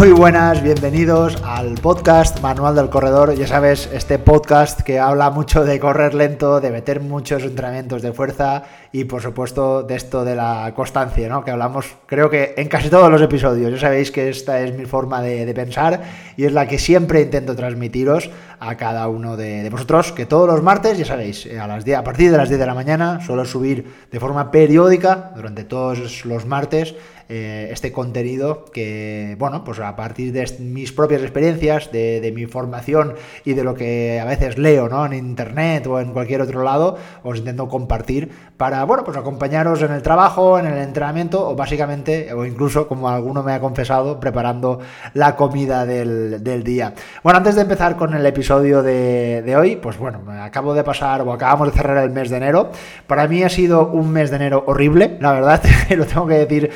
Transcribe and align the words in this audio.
Muy 0.00 0.12
buenas, 0.12 0.62
bienvenidos 0.62 1.36
al 1.44 1.74
podcast 1.74 2.40
Manual 2.40 2.74
del 2.74 2.88
Corredor. 2.88 3.34
Ya 3.34 3.46
sabes, 3.46 3.86
este 3.92 4.18
podcast 4.18 4.80
que 4.80 4.98
habla 4.98 5.28
mucho 5.28 5.62
de 5.62 5.78
correr 5.78 6.14
lento, 6.14 6.58
de 6.58 6.70
meter 6.70 7.00
muchos 7.00 7.42
entrenamientos 7.42 8.00
de 8.00 8.14
fuerza 8.14 8.62
y 8.92 9.04
por 9.04 9.20
supuesto 9.20 9.82
de 9.82 9.96
esto 9.96 10.24
de 10.24 10.34
la 10.34 10.72
constancia, 10.74 11.28
¿no? 11.28 11.44
Que 11.44 11.50
hablamos 11.50 11.96
creo 12.06 12.30
que 12.30 12.54
en 12.56 12.68
casi 12.68 12.88
todos 12.88 13.10
los 13.10 13.20
episodios. 13.20 13.72
Ya 13.72 13.78
sabéis 13.78 14.10
que 14.10 14.30
esta 14.30 14.62
es 14.62 14.74
mi 14.74 14.86
forma 14.86 15.20
de, 15.20 15.52
pensar 15.52 16.00
y 16.34 16.46
es 16.46 16.52
la 16.54 16.66
que 16.66 16.78
siempre 16.78 17.20
intento 17.20 17.54
transmitiros 17.54 18.30
a 18.58 18.76
cada 18.78 19.06
uno 19.06 19.36
de, 19.36 19.68
vosotros, 19.68 20.12
que 20.12 20.24
todos 20.24 20.48
los 20.48 20.62
martes, 20.62 20.96
ya 20.96 21.04
sabéis, 21.04 21.46
a, 21.46 21.66
las 21.66 21.86
a 21.86 22.04
partir 22.04 22.30
de 22.30 22.38
las 22.38 22.48
10 22.48 22.58
de 22.58 22.66
la 22.66 22.74
mañana 22.74 23.20
suelo 23.20 23.44
subir 23.44 23.84
de 24.10 24.18
forma 24.18 24.50
periódica 24.50 25.32
durante 25.36 25.64
todos 25.64 26.24
los 26.24 26.46
martes 26.46 26.94
eh, 27.32 27.68
este 27.70 27.92
contenido 27.92 28.64
que, 28.72 29.36
bueno, 29.38 29.62
pues 29.62 29.78
a 29.78 29.94
partir 29.94 30.32
de 30.32 30.52
mis 30.58 30.90
propias 30.90 31.22
experiencias, 31.22 31.92
de, 31.92 32.32
mi 32.34 32.46
formación 32.46 33.14
y 33.44 33.52
de 33.52 33.62
lo 33.62 33.76
que 33.76 34.18
a 34.20 34.24
veces 34.24 34.58
leo 34.58 34.88
¿no? 34.88 35.06
en 35.06 35.12
internet 35.12 35.86
o 35.86 36.00
en 36.00 36.12
cualquier 36.12 36.40
otro 36.40 36.64
lado, 36.64 36.98
os 37.22 37.38
intento 37.38 37.68
compartir 37.68 38.32
para, 38.56 38.82
bueno, 38.82 39.04
pues 39.04 39.16
acompañaros 39.16 39.80
en 39.82 39.92
el 39.92 40.02
trabajo, 40.02 40.58
en 40.58 40.66
el 40.66 40.78
entrenamiento 40.78 41.48
o 41.48 41.54
básicamente, 41.54 42.34
o 42.34 42.44
incluso, 42.44 42.88
como 42.88 43.08
alguno 43.08 43.44
me 43.44 43.52
ha 43.52 43.60
confesado, 43.60 44.18
preparando 44.18 44.80
la 45.14 45.36
comida 45.36 45.86
del, 45.86 46.64
día. 46.64 46.94
Bueno, 47.22 47.36
antes 47.36 47.54
de 47.54 47.62
empezar 47.62 47.96
con 47.96 48.12
el 48.12 48.26
episodio 48.26 48.82
de, 48.82 49.54
hoy, 49.56 49.76
pues 49.76 49.98
bueno, 49.98 50.20
acabo 50.42 50.74
de 50.74 50.82
pasar 50.82 51.22
o 51.22 51.32
acabamos 51.32 51.70
de 51.70 51.78
cerrar 51.78 52.02
el 52.02 52.10
mes 52.10 52.28
de 52.28 52.38
enero. 52.38 52.72
Para 53.06 53.28
mí 53.28 53.44
ha 53.44 53.48
sido 53.48 53.86
un 53.86 54.10
mes 54.10 54.30
de 54.30 54.36
enero 54.36 54.64
horrible, 54.66 55.16
la 55.20 55.32
verdad, 55.32 55.62
lo 55.96 56.06
tengo 56.06 56.26
que 56.26 56.34
decir 56.34 56.70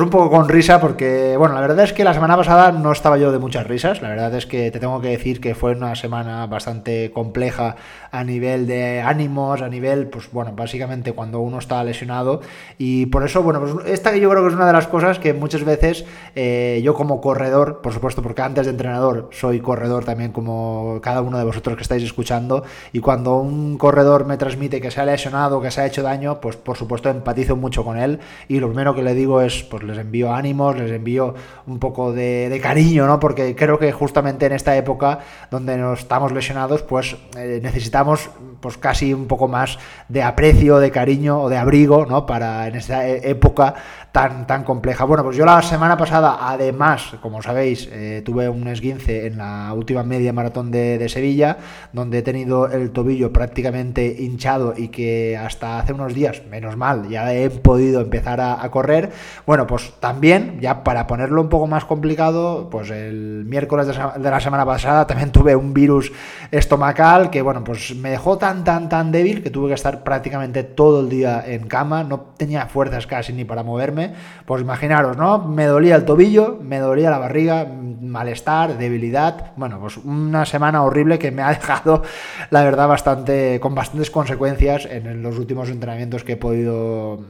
un 0.00 0.10
poco 0.10 0.30
con 0.30 0.48
risa 0.48 0.80
porque, 0.80 1.36
bueno, 1.36 1.54
la 1.54 1.60
verdad 1.60 1.84
es 1.84 1.92
que 1.92 2.04
la 2.04 2.14
semana 2.14 2.36
pasada 2.36 2.72
no 2.72 2.92
estaba 2.92 3.18
yo 3.18 3.32
de 3.32 3.38
muchas 3.38 3.66
risas, 3.66 4.00
la 4.02 4.08
verdad 4.08 4.34
es 4.34 4.46
que 4.46 4.70
te 4.70 4.80
tengo 4.80 5.00
que 5.00 5.08
decir 5.08 5.40
que 5.40 5.54
fue 5.54 5.72
una 5.72 5.94
semana 5.94 6.46
bastante 6.46 7.10
compleja 7.12 7.76
a 8.10 8.24
nivel 8.24 8.66
de 8.66 9.00
ánimos, 9.00 9.60
a 9.60 9.68
nivel, 9.68 10.06
pues 10.06 10.30
bueno, 10.32 10.52
básicamente 10.54 11.12
cuando 11.12 11.40
uno 11.40 11.58
está 11.58 11.82
lesionado. 11.84 12.40
Y 12.78 13.06
por 13.06 13.24
eso, 13.24 13.42
bueno, 13.42 13.60
pues 13.60 13.86
esta 13.86 14.12
que 14.12 14.20
yo 14.20 14.30
creo 14.30 14.42
que 14.42 14.48
es 14.48 14.54
una 14.54 14.66
de 14.66 14.72
las 14.72 14.86
cosas 14.86 15.18
que 15.18 15.34
muchas 15.34 15.64
veces 15.64 16.04
eh, 16.34 16.80
yo 16.82 16.94
como 16.94 17.20
corredor, 17.20 17.80
por 17.82 17.92
supuesto, 17.92 18.22
porque 18.22 18.42
antes 18.42 18.66
de 18.66 18.70
entrenador 18.70 19.28
soy 19.32 19.60
corredor 19.60 20.04
también 20.04 20.32
como 20.32 21.00
cada 21.02 21.22
uno 21.22 21.38
de 21.38 21.44
vosotros 21.44 21.76
que 21.76 21.82
estáis 21.82 22.02
escuchando 22.02 22.64
y 22.92 23.00
cuando 23.00 23.36
un 23.36 23.78
corredor 23.78 24.26
me 24.26 24.36
transmite 24.36 24.80
que 24.80 24.90
se 24.90 25.00
ha 25.00 25.04
lesionado, 25.04 25.60
que 25.60 25.70
se 25.70 25.80
ha 25.80 25.86
hecho 25.86 26.02
daño, 26.02 26.40
pues 26.40 26.56
por 26.56 26.76
supuesto 26.76 27.10
empatizo 27.10 27.56
mucho 27.56 27.84
con 27.84 27.98
él. 27.98 28.20
Y 28.48 28.60
lo 28.60 28.68
primero 28.68 28.94
que 28.94 29.02
le 29.02 29.14
digo 29.14 29.40
es, 29.40 29.62
pues 29.62 29.83
les 29.84 29.98
envío 29.98 30.32
ánimos, 30.32 30.76
les 30.76 30.90
envío 30.90 31.34
un 31.66 31.78
poco 31.78 32.12
de, 32.12 32.58
cariño, 32.62 33.06
¿no? 33.06 33.20
Porque 33.20 33.54
creo 33.54 33.78
que 33.78 33.92
justamente 33.92 34.46
en 34.46 34.52
esta 34.52 34.76
época 34.76 35.20
donde 35.50 35.76
nos 35.76 36.00
estamos 36.00 36.32
lesionados, 36.32 36.82
pues 36.82 37.16
eh, 37.36 37.60
necesitamos 37.62 38.30
pues 38.60 38.78
casi 38.78 39.12
un 39.12 39.26
poco 39.26 39.48
más 39.48 39.78
de 40.08 40.22
aprecio, 40.22 40.78
de 40.78 40.90
cariño 40.90 41.42
o 41.42 41.48
de 41.48 41.58
abrigo, 41.58 42.06
¿no? 42.06 42.26
Para 42.26 42.66
en 42.66 42.76
esta 42.76 43.06
e-, 43.06 43.30
época 43.30 43.74
tan, 44.14 44.46
tan 44.46 44.62
compleja. 44.62 45.04
Bueno, 45.04 45.24
pues 45.24 45.36
yo 45.36 45.44
la 45.44 45.60
semana 45.60 45.96
pasada, 45.96 46.38
además, 46.40 47.16
como 47.20 47.42
sabéis, 47.42 47.88
eh, 47.90 48.22
tuve 48.24 48.48
un 48.48 48.68
esguince 48.68 49.26
en 49.26 49.38
la 49.38 49.72
última 49.74 50.04
media 50.04 50.32
maratón 50.32 50.70
de, 50.70 51.04
Sevilla, 51.08 51.58
donde 51.92 52.18
he 52.18 52.22
tenido 52.22 52.66
el 52.68 52.90
tobillo 52.90 53.32
prácticamente 53.32 54.16
hinchado 54.18 54.72
y 54.76 54.88
que 54.88 55.36
hasta 55.36 55.78
hace 55.78 55.92
unos 55.92 56.14
días, 56.14 56.42
menos 56.48 56.76
mal, 56.76 57.08
ya 57.08 57.34
he 57.34 57.50
podido 57.50 58.00
empezar 58.00 58.40
a 58.40 58.70
correr. 58.70 59.10
Bueno, 59.46 59.63
pues 59.66 59.92
también, 60.00 60.60
ya 60.60 60.84
para 60.84 61.06
ponerlo 61.06 61.40
un 61.40 61.48
poco 61.48 61.66
más 61.66 61.84
complicado, 61.84 62.68
pues 62.70 62.90
el 62.90 63.44
miércoles 63.46 63.86
de 63.86 64.30
la 64.30 64.40
semana 64.40 64.64
pasada 64.64 65.06
también 65.06 65.32
tuve 65.32 65.56
un 65.56 65.74
virus 65.74 66.12
estomacal 66.50 67.30
que, 67.30 67.42
bueno, 67.42 67.64
pues 67.64 67.94
me 67.96 68.10
dejó 68.10 68.38
tan, 68.38 68.64
tan, 68.64 68.88
tan 68.88 69.12
débil 69.12 69.42
que 69.42 69.50
tuve 69.50 69.68
que 69.68 69.74
estar 69.74 70.02
prácticamente 70.02 70.64
todo 70.64 71.00
el 71.00 71.08
día 71.08 71.44
en 71.46 71.66
cama, 71.66 72.04
no 72.04 72.20
tenía 72.36 72.66
fuerzas 72.66 73.06
casi 73.06 73.32
ni 73.32 73.44
para 73.44 73.62
moverme. 73.62 74.14
Pues 74.46 74.62
imaginaros, 74.62 75.16
¿no? 75.16 75.38
Me 75.38 75.66
dolía 75.66 75.96
el 75.96 76.04
tobillo, 76.04 76.58
me 76.60 76.78
dolía 76.78 77.10
la 77.10 77.18
barriga, 77.18 77.66
malestar, 77.66 78.78
debilidad. 78.78 79.52
Bueno, 79.56 79.78
pues 79.80 79.96
una 79.98 80.44
semana 80.44 80.82
horrible 80.82 81.18
que 81.18 81.30
me 81.30 81.42
ha 81.42 81.48
dejado, 81.54 82.02
la 82.50 82.62
verdad, 82.64 82.88
bastante, 82.88 83.58
con 83.60 83.74
bastantes 83.74 84.10
consecuencias 84.10 84.86
en 84.86 85.22
los 85.22 85.38
últimos 85.38 85.68
entrenamientos 85.70 86.24
que 86.24 86.32
he 86.32 86.36
podido 86.36 87.20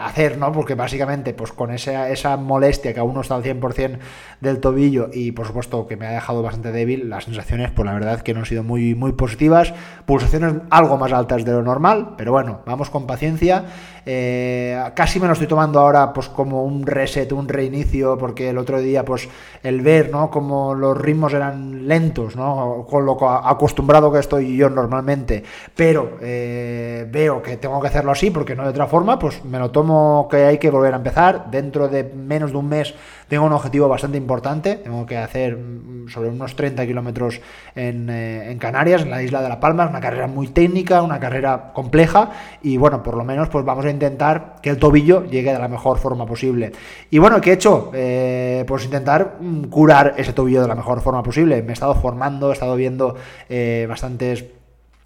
hacer, 0.00 0.38
¿no? 0.38 0.52
Porque 0.52 0.74
básicamente, 0.74 1.34
pues 1.34 1.52
con 1.52 1.72
esa, 1.72 2.10
esa 2.10 2.36
molestia 2.36 2.92
que 2.92 3.00
aún 3.00 3.14
no 3.14 3.20
está 3.20 3.34
al 3.34 3.42
100% 3.42 3.98
del 4.40 4.60
tobillo 4.60 5.08
y 5.12 5.32
por 5.32 5.46
supuesto 5.46 5.86
que 5.86 5.96
me 5.96 6.06
ha 6.06 6.12
dejado 6.12 6.42
bastante 6.42 6.72
débil, 6.72 7.08
las 7.08 7.24
sensaciones, 7.24 7.70
pues 7.70 7.86
la 7.86 7.94
verdad 7.94 8.20
que 8.20 8.34
no 8.34 8.40
han 8.40 8.46
sido 8.46 8.62
muy, 8.62 8.94
muy 8.94 9.12
positivas, 9.12 9.72
pulsaciones 10.06 10.54
algo 10.70 10.96
más 10.98 11.12
altas 11.12 11.44
de 11.44 11.52
lo 11.52 11.62
normal, 11.62 12.14
pero 12.16 12.32
bueno, 12.32 12.60
vamos 12.66 12.90
con 12.90 13.06
paciencia. 13.06 13.64
Eh, 14.04 14.76
casi 14.96 15.20
me 15.20 15.28
lo 15.28 15.32
estoy 15.32 15.46
tomando 15.46 15.78
ahora 15.78 16.12
pues 16.12 16.28
como 16.28 16.64
un 16.64 16.84
reset, 16.84 17.30
un 17.32 17.48
reinicio, 17.48 18.18
porque 18.18 18.50
el 18.50 18.58
otro 18.58 18.80
día 18.80 19.04
pues 19.04 19.28
el 19.62 19.80
ver, 19.80 20.10
¿no? 20.10 20.30
Como 20.30 20.74
los 20.74 20.98
ritmos 20.98 21.32
eran 21.34 21.86
lentos, 21.86 22.34
¿no? 22.34 22.84
Con 22.88 23.06
lo 23.06 23.12
acostumbrado 23.30 24.12
que 24.12 24.18
estoy 24.18 24.56
yo 24.56 24.68
normalmente, 24.68 25.44
pero 25.76 26.18
eh, 26.20 27.06
veo 27.10 27.40
que 27.42 27.56
tengo 27.56 27.80
que 27.80 27.88
hacerlo 27.88 28.12
así 28.12 28.30
porque 28.30 28.56
no 28.56 28.64
de 28.64 28.70
otra 28.70 28.86
forma, 28.86 29.18
pues 29.18 29.44
me 29.44 29.58
lo 29.58 29.70
tomo 29.72 30.28
que 30.30 30.44
hay 30.44 30.58
que 30.58 30.70
volver 30.70 30.92
a 30.92 30.98
empezar. 30.98 31.50
Dentro 31.50 31.88
de 31.88 32.04
menos 32.04 32.52
de 32.52 32.58
un 32.58 32.68
mes 32.68 32.94
tengo 33.28 33.46
un 33.46 33.52
objetivo 33.52 33.88
bastante 33.88 34.18
importante, 34.18 34.76
tengo 34.76 35.06
que 35.06 35.16
hacer 35.16 35.56
mm, 35.56 36.08
sobre 36.08 36.28
unos 36.28 36.54
30 36.54 36.86
kilómetros 36.86 37.40
en, 37.74 38.10
eh, 38.10 38.50
en, 38.50 38.58
Canarias, 38.58 39.02
en 39.02 39.10
la 39.10 39.22
isla 39.22 39.40
de 39.40 39.48
La 39.48 39.58
Palma, 39.58 39.84
es 39.84 39.90
una 39.90 40.00
carrera 40.00 40.26
muy 40.26 40.48
técnica, 40.48 41.00
una 41.00 41.18
carrera 41.18 41.72
compleja 41.72 42.30
y 42.62 42.76
bueno, 42.76 43.02
por 43.02 43.16
lo 43.16 43.24
menos 43.24 43.48
pues 43.48 43.64
vamos 43.64 43.86
a 43.86 43.90
intentar 43.90 44.56
que 44.60 44.68
el 44.68 44.78
tobillo 44.78 45.24
llegue 45.24 45.52
de 45.52 45.58
la 45.58 45.68
mejor 45.68 45.98
forma 45.98 46.26
posible. 46.26 46.72
Y 47.10 47.18
bueno, 47.18 47.40
¿qué 47.40 47.50
he 47.50 47.54
hecho? 47.54 47.90
Eh, 47.94 48.64
pues 48.66 48.84
intentar 48.84 49.38
mm, 49.40 49.64
curar 49.64 50.14
ese 50.18 50.34
tobillo 50.34 50.60
de 50.60 50.68
la 50.68 50.74
mejor 50.74 51.00
forma 51.00 51.22
posible. 51.22 51.62
Me 51.62 51.70
he 51.70 51.72
estado 51.72 51.94
formando, 51.94 52.50
he 52.50 52.52
estado 52.52 52.76
viendo 52.76 53.16
eh, 53.48 53.86
bastantes 53.88 54.44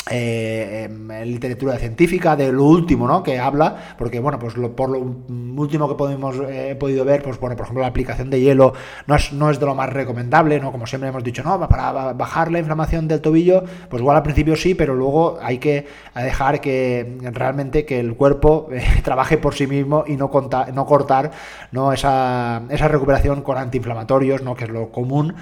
eh, 0.08 0.84
em, 0.84 1.08
literatura 1.24 1.76
científica 1.78 2.36
de 2.36 2.52
lo 2.52 2.62
último 2.62 3.08
¿no? 3.08 3.24
que 3.24 3.40
habla, 3.40 3.96
porque 3.98 4.20
bueno, 4.20 4.38
pues 4.38 4.56
lo, 4.56 4.76
por 4.76 4.88
lo 4.88 5.00
último 5.00 5.88
que 5.88 5.96
podemos, 5.96 6.36
eh, 6.48 6.70
he 6.70 6.76
podido 6.76 7.04
ver, 7.04 7.24
pues 7.24 7.40
bueno, 7.40 7.56
por 7.56 7.64
ejemplo, 7.64 7.82
la 7.82 7.88
aplicación 7.88 8.30
de 8.30 8.40
hielo 8.40 8.72
no 9.08 9.16
es, 9.16 9.32
no 9.32 9.50
es 9.50 9.58
de 9.58 9.66
lo 9.66 9.74
más 9.74 9.92
recomendable, 9.92 10.60
¿no? 10.60 10.70
Como 10.70 10.86
siempre 10.86 11.08
hemos 11.08 11.24
dicho, 11.24 11.42
no, 11.42 11.58
para 11.68 12.12
bajar 12.12 12.52
la 12.52 12.60
inflamación 12.60 13.08
del 13.08 13.20
tobillo, 13.20 13.64
pues 13.88 14.00
igual 14.00 14.16
al 14.16 14.22
principio 14.22 14.54
sí, 14.54 14.76
pero 14.76 14.94
luego 14.94 15.38
hay 15.42 15.58
que 15.58 15.86
dejar 16.14 16.60
que 16.60 17.18
realmente 17.32 17.84
que 17.84 17.98
el 17.98 18.14
cuerpo 18.14 18.68
eh, 18.70 18.84
trabaje 19.02 19.38
por 19.38 19.54
sí 19.54 19.66
mismo 19.66 20.04
y 20.06 20.16
no, 20.16 20.30
no 20.72 20.86
cortar 20.86 21.32
¿no? 21.72 21.92
Esa, 21.92 22.62
esa 22.70 22.86
recuperación 22.86 23.42
con 23.42 23.58
antiinflamatorios, 23.58 24.42
¿no? 24.42 24.54
que 24.54 24.64
es 24.64 24.70
lo 24.70 24.92
común, 24.92 25.34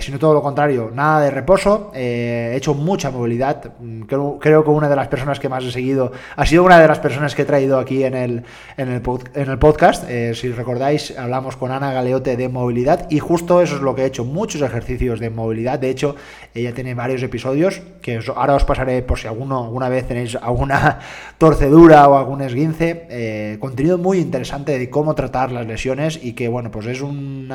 sino 0.00 0.18
todo 0.18 0.32
lo 0.32 0.42
contrario, 0.42 0.90
nada 0.92 1.20
de 1.20 1.30
reposo, 1.30 1.90
he 1.94 2.54
hecho 2.56 2.74
mucha 2.74 3.10
movilidad, 3.10 3.74
Creo, 4.06 4.38
que 4.40 4.70
una 4.70 4.88
de 4.88 4.96
las 4.96 5.08
personas 5.08 5.40
que 5.40 5.48
más 5.48 5.64
he 5.64 5.70
seguido 5.70 6.12
ha 6.36 6.46
sido 6.46 6.64
una 6.64 6.78
de 6.78 6.88
las 6.88 6.98
personas 6.98 7.34
que 7.34 7.42
he 7.42 7.44
traído 7.44 7.78
aquí 7.78 8.04
en 8.04 8.14
el, 8.14 8.44
en 8.76 8.88
el, 8.88 9.02
en 9.34 9.50
el 9.50 9.58
podcast. 9.58 10.04
Eh, 10.08 10.34
si 10.34 10.50
recordáis, 10.52 11.16
hablamos 11.16 11.56
con 11.56 11.70
Ana 11.70 11.92
Galeote 11.92 12.36
de 12.36 12.48
movilidad 12.48 13.06
y 13.10 13.18
justo 13.18 13.60
eso 13.62 13.76
es 13.76 13.82
lo 13.82 13.94
que 13.94 14.02
he 14.02 14.06
hecho, 14.06 14.24
muchos 14.24 14.62
ejercicios 14.62 15.20
de 15.20 15.30
movilidad. 15.30 15.78
De 15.78 15.90
hecho, 15.90 16.16
ella 16.54 16.74
tiene 16.74 16.94
varios 16.94 17.22
episodios 17.22 17.82
que 18.02 18.20
ahora 18.34 18.54
os 18.54 18.64
pasaré 18.64 19.02
por 19.02 19.18
si 19.18 19.26
alguno 19.26 19.64
alguna 19.64 19.88
vez 19.88 20.06
tenéis 20.06 20.36
alguna 20.36 20.98
torcedura 21.38 22.08
o 22.08 22.16
algún 22.16 22.42
esguince. 22.42 23.06
Eh, 23.10 23.56
contenido 23.60 23.98
muy 23.98 24.18
interesante 24.18 24.78
de 24.78 24.90
cómo 24.90 25.14
tratar 25.14 25.52
las 25.52 25.66
lesiones 25.66 26.18
y 26.22 26.32
que, 26.32 26.48
bueno, 26.48 26.70
pues 26.70 26.86
es 26.86 27.00
un 27.02 27.48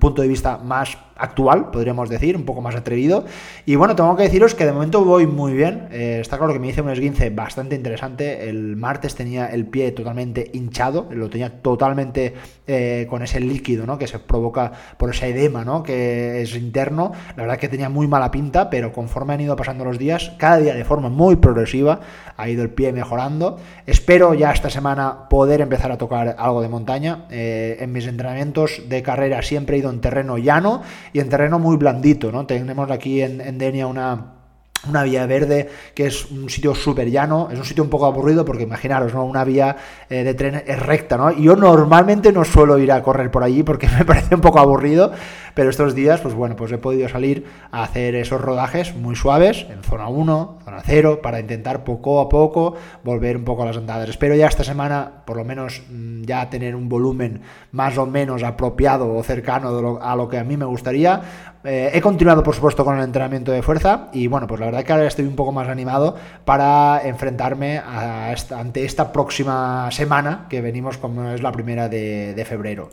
punto 0.00 0.22
de 0.22 0.28
vista 0.28 0.58
más 0.58 0.96
actual, 1.16 1.70
podríamos 1.70 2.08
decir, 2.08 2.36
un 2.36 2.44
poco 2.44 2.60
más 2.60 2.74
atrevido. 2.74 3.24
Y 3.66 3.76
bueno, 3.76 3.94
tengo 3.94 4.16
que 4.16 4.24
deciros 4.24 4.54
que 4.54 4.64
de 4.64 4.72
momento 4.72 5.04
voy 5.04 5.26
muy 5.26 5.52
bien. 5.52 5.63
Eh, 5.64 6.18
está 6.20 6.36
claro 6.36 6.52
que 6.52 6.58
me 6.58 6.68
hice 6.68 6.82
un 6.82 6.90
esguince 6.90 7.30
bastante 7.30 7.74
interesante. 7.74 8.48
El 8.48 8.76
martes 8.76 9.14
tenía 9.14 9.46
el 9.46 9.66
pie 9.66 9.92
totalmente 9.92 10.50
hinchado, 10.52 11.08
lo 11.10 11.30
tenía 11.30 11.62
totalmente 11.62 12.34
eh, 12.66 13.06
con 13.08 13.22
ese 13.22 13.40
líquido 13.40 13.86
¿no? 13.86 13.98
que 13.98 14.06
se 14.06 14.18
provoca 14.18 14.72
por 14.96 15.10
ese 15.10 15.28
edema 15.28 15.64
¿no? 15.64 15.82
que 15.82 16.42
es 16.42 16.54
interno. 16.56 17.12
La 17.36 17.44
verdad 17.44 17.58
que 17.58 17.68
tenía 17.68 17.88
muy 17.88 18.06
mala 18.06 18.30
pinta, 18.30 18.70
pero 18.70 18.92
conforme 18.92 19.34
han 19.34 19.40
ido 19.40 19.56
pasando 19.56 19.84
los 19.84 19.98
días, 19.98 20.32
cada 20.38 20.58
día 20.58 20.74
de 20.74 20.84
forma 20.84 21.08
muy 21.08 21.36
progresiva 21.36 22.00
ha 22.36 22.48
ido 22.48 22.62
el 22.62 22.70
pie 22.70 22.92
mejorando. 22.92 23.58
Espero 23.86 24.34
ya 24.34 24.52
esta 24.52 24.70
semana 24.70 25.28
poder 25.28 25.60
empezar 25.60 25.92
a 25.92 25.98
tocar 25.98 26.36
algo 26.38 26.62
de 26.62 26.68
montaña. 26.68 27.26
Eh, 27.30 27.78
en 27.80 27.92
mis 27.92 28.06
entrenamientos 28.06 28.82
de 28.88 29.02
carrera 29.02 29.42
siempre 29.42 29.76
he 29.76 29.78
ido 29.80 29.90
en 29.90 30.00
terreno 30.00 30.38
llano 30.38 30.82
y 31.12 31.20
en 31.20 31.28
terreno 31.28 31.58
muy 31.58 31.76
blandito. 31.76 32.32
¿no? 32.32 32.46
Tenemos 32.46 32.90
aquí 32.90 33.22
en 33.22 33.58
Denia 33.58 33.86
una 33.86 34.43
una 34.88 35.02
vía 35.02 35.26
verde 35.26 35.68
que 35.94 36.06
es 36.06 36.30
un 36.30 36.48
sitio 36.50 36.74
súper 36.74 37.10
llano, 37.10 37.48
es 37.52 37.58
un 37.58 37.64
sitio 37.64 37.84
un 37.84 37.90
poco 37.90 38.06
aburrido 38.06 38.44
porque 38.44 38.64
imaginaros, 38.64 39.14
¿no? 39.14 39.24
Una 39.24 39.44
vía 39.44 39.76
eh, 40.08 40.24
de 40.24 40.34
tren 40.34 40.62
es 40.66 40.78
recta, 40.78 41.16
¿no? 41.16 41.30
Y 41.30 41.44
yo 41.44 41.56
normalmente 41.56 42.32
no 42.32 42.44
suelo 42.44 42.78
ir 42.78 42.92
a 42.92 43.02
correr 43.02 43.30
por 43.30 43.42
allí 43.42 43.62
porque 43.62 43.88
me 43.98 44.04
parece 44.04 44.34
un 44.34 44.40
poco 44.40 44.58
aburrido, 44.58 45.12
pero 45.54 45.70
estos 45.70 45.94
días, 45.94 46.20
pues 46.20 46.34
bueno, 46.34 46.56
pues 46.56 46.72
he 46.72 46.78
podido 46.78 47.08
salir 47.08 47.46
a 47.70 47.84
hacer 47.84 48.14
esos 48.14 48.40
rodajes 48.40 48.94
muy 48.94 49.14
suaves 49.14 49.66
en 49.70 49.82
zona 49.82 50.08
1, 50.08 50.58
zona 50.64 50.82
0, 50.84 51.20
para 51.22 51.40
intentar 51.40 51.84
poco 51.84 52.20
a 52.20 52.28
poco 52.28 52.74
volver 53.02 53.36
un 53.36 53.44
poco 53.44 53.62
a 53.62 53.66
las 53.66 53.76
andadas. 53.76 54.08
Espero 54.08 54.34
ya 54.34 54.46
esta 54.46 54.64
semana, 54.64 55.22
por 55.24 55.36
lo 55.36 55.44
menos, 55.44 55.82
mm, 55.90 56.22
ya 56.22 56.50
tener 56.50 56.74
un 56.74 56.88
volumen 56.88 57.42
más 57.72 57.96
o 57.98 58.06
menos 58.06 58.42
apropiado 58.42 59.14
o 59.14 59.22
cercano 59.22 59.98
a 60.00 60.16
lo 60.16 60.28
que 60.28 60.38
a 60.38 60.44
mí 60.44 60.56
me 60.56 60.64
gustaría 60.64 61.53
eh, 61.64 61.90
he 61.94 62.00
continuado, 62.00 62.42
por 62.42 62.54
supuesto, 62.54 62.84
con 62.84 62.98
el 62.98 63.04
entrenamiento 63.04 63.50
de 63.52 63.62
fuerza 63.62 64.08
y 64.12 64.26
bueno, 64.26 64.46
pues 64.46 64.60
la 64.60 64.66
verdad 64.66 64.84
que 64.84 64.92
ahora 64.92 65.06
estoy 65.06 65.24
un 65.24 65.36
poco 65.36 65.52
más 65.52 65.68
animado 65.68 66.14
para 66.44 67.00
enfrentarme 67.04 67.78
a 67.78 68.34
ante 68.50 68.84
esta 68.84 69.12
próxima 69.12 69.90
semana 69.90 70.46
que 70.50 70.60
venimos 70.60 70.98
como 70.98 71.30
es 71.30 71.42
la 71.42 71.52
primera 71.52 71.88
de, 71.88 72.34
de 72.34 72.44
febrero. 72.44 72.90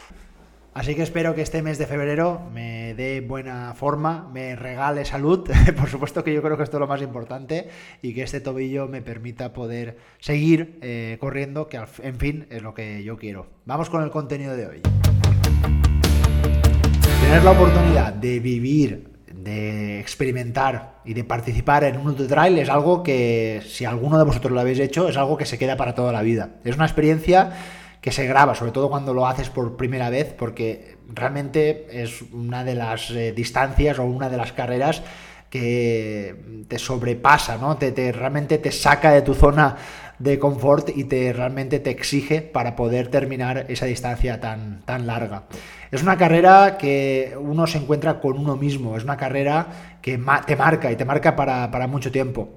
Así 0.73 0.95
que 0.95 1.01
espero 1.01 1.35
que 1.35 1.41
este 1.41 1.61
mes 1.61 1.77
de 1.77 1.85
febrero 1.85 2.39
me 2.53 2.93
dé 2.93 3.19
buena 3.19 3.73
forma, 3.73 4.29
me 4.33 4.55
regale 4.55 5.03
salud, 5.03 5.49
por 5.77 5.89
supuesto 5.89 6.23
que 6.23 6.33
yo 6.33 6.41
creo 6.41 6.55
que 6.55 6.63
esto 6.63 6.77
es 6.77 6.81
lo 6.81 6.87
más 6.87 7.01
importante 7.01 7.67
y 8.01 8.13
que 8.13 8.23
este 8.23 8.39
tobillo 8.39 8.87
me 8.87 9.01
permita 9.01 9.51
poder 9.51 9.97
seguir 10.19 10.79
eh, 10.81 11.17
corriendo, 11.19 11.67
que 11.67 11.77
en 12.03 12.15
fin 12.15 12.47
es 12.49 12.61
lo 12.61 12.73
que 12.73 13.03
yo 13.03 13.17
quiero. 13.17 13.47
Vamos 13.65 13.89
con 13.89 14.01
el 14.01 14.11
contenido 14.11 14.55
de 14.55 14.67
hoy. 14.67 14.81
Tener 17.31 17.45
la 17.45 17.51
oportunidad 17.51 18.11
de 18.11 18.41
vivir, 18.41 19.07
de 19.33 20.01
experimentar 20.01 20.95
y 21.05 21.13
de 21.13 21.23
participar 21.23 21.85
en 21.85 21.95
un 21.95 22.07
ultra 22.07 22.27
trail 22.27 22.57
es 22.57 22.67
algo 22.67 23.03
que, 23.03 23.61
si 23.65 23.85
alguno 23.85 24.17
de 24.17 24.25
vosotros 24.25 24.51
lo 24.51 24.59
habéis 24.59 24.79
hecho, 24.79 25.07
es 25.07 25.15
algo 25.15 25.37
que 25.37 25.45
se 25.45 25.57
queda 25.57 25.77
para 25.77 25.95
toda 25.95 26.11
la 26.11 26.23
vida. 26.23 26.49
Es 26.65 26.75
una 26.75 26.83
experiencia 26.83 27.53
que 28.01 28.11
se 28.11 28.27
graba, 28.27 28.53
sobre 28.53 28.73
todo 28.73 28.89
cuando 28.89 29.13
lo 29.13 29.27
haces 29.27 29.49
por 29.49 29.77
primera 29.77 30.09
vez, 30.09 30.35
porque 30.37 30.97
realmente 31.07 32.03
es 32.03 32.21
una 32.33 32.65
de 32.65 32.75
las 32.75 33.11
eh, 33.11 33.31
distancias 33.31 33.97
o 33.99 34.03
una 34.03 34.27
de 34.27 34.35
las 34.35 34.51
carreras 34.51 35.01
que 35.49 36.65
te 36.67 36.79
sobrepasa, 36.79 37.57
¿no? 37.57 37.77
Te, 37.77 38.11
realmente 38.11 38.57
te 38.57 38.73
saca 38.73 39.11
de 39.11 39.21
tu 39.21 39.35
zona 39.35 39.77
de 40.21 40.39
confort 40.39 40.89
y 40.95 41.05
te 41.05 41.33
realmente 41.33 41.79
te 41.79 41.89
exige 41.89 42.41
para 42.41 42.75
poder 42.75 43.07
terminar 43.07 43.65
esa 43.69 43.85
distancia 43.85 44.39
tan, 44.39 44.81
tan 44.85 45.07
larga. 45.07 45.43
Es 45.91 46.03
una 46.03 46.17
carrera 46.17 46.77
que 46.77 47.35
uno 47.39 47.67
se 47.67 47.77
encuentra 47.77 48.19
con 48.19 48.37
uno 48.37 48.55
mismo, 48.55 48.95
es 48.95 49.03
una 49.03 49.17
carrera 49.17 49.97
que 50.01 50.19
te 50.45 50.55
marca 50.55 50.91
y 50.91 50.95
te 50.95 51.05
marca 51.05 51.35
para, 51.35 51.69
para 51.69 51.87
mucho 51.87 52.11
tiempo. 52.11 52.49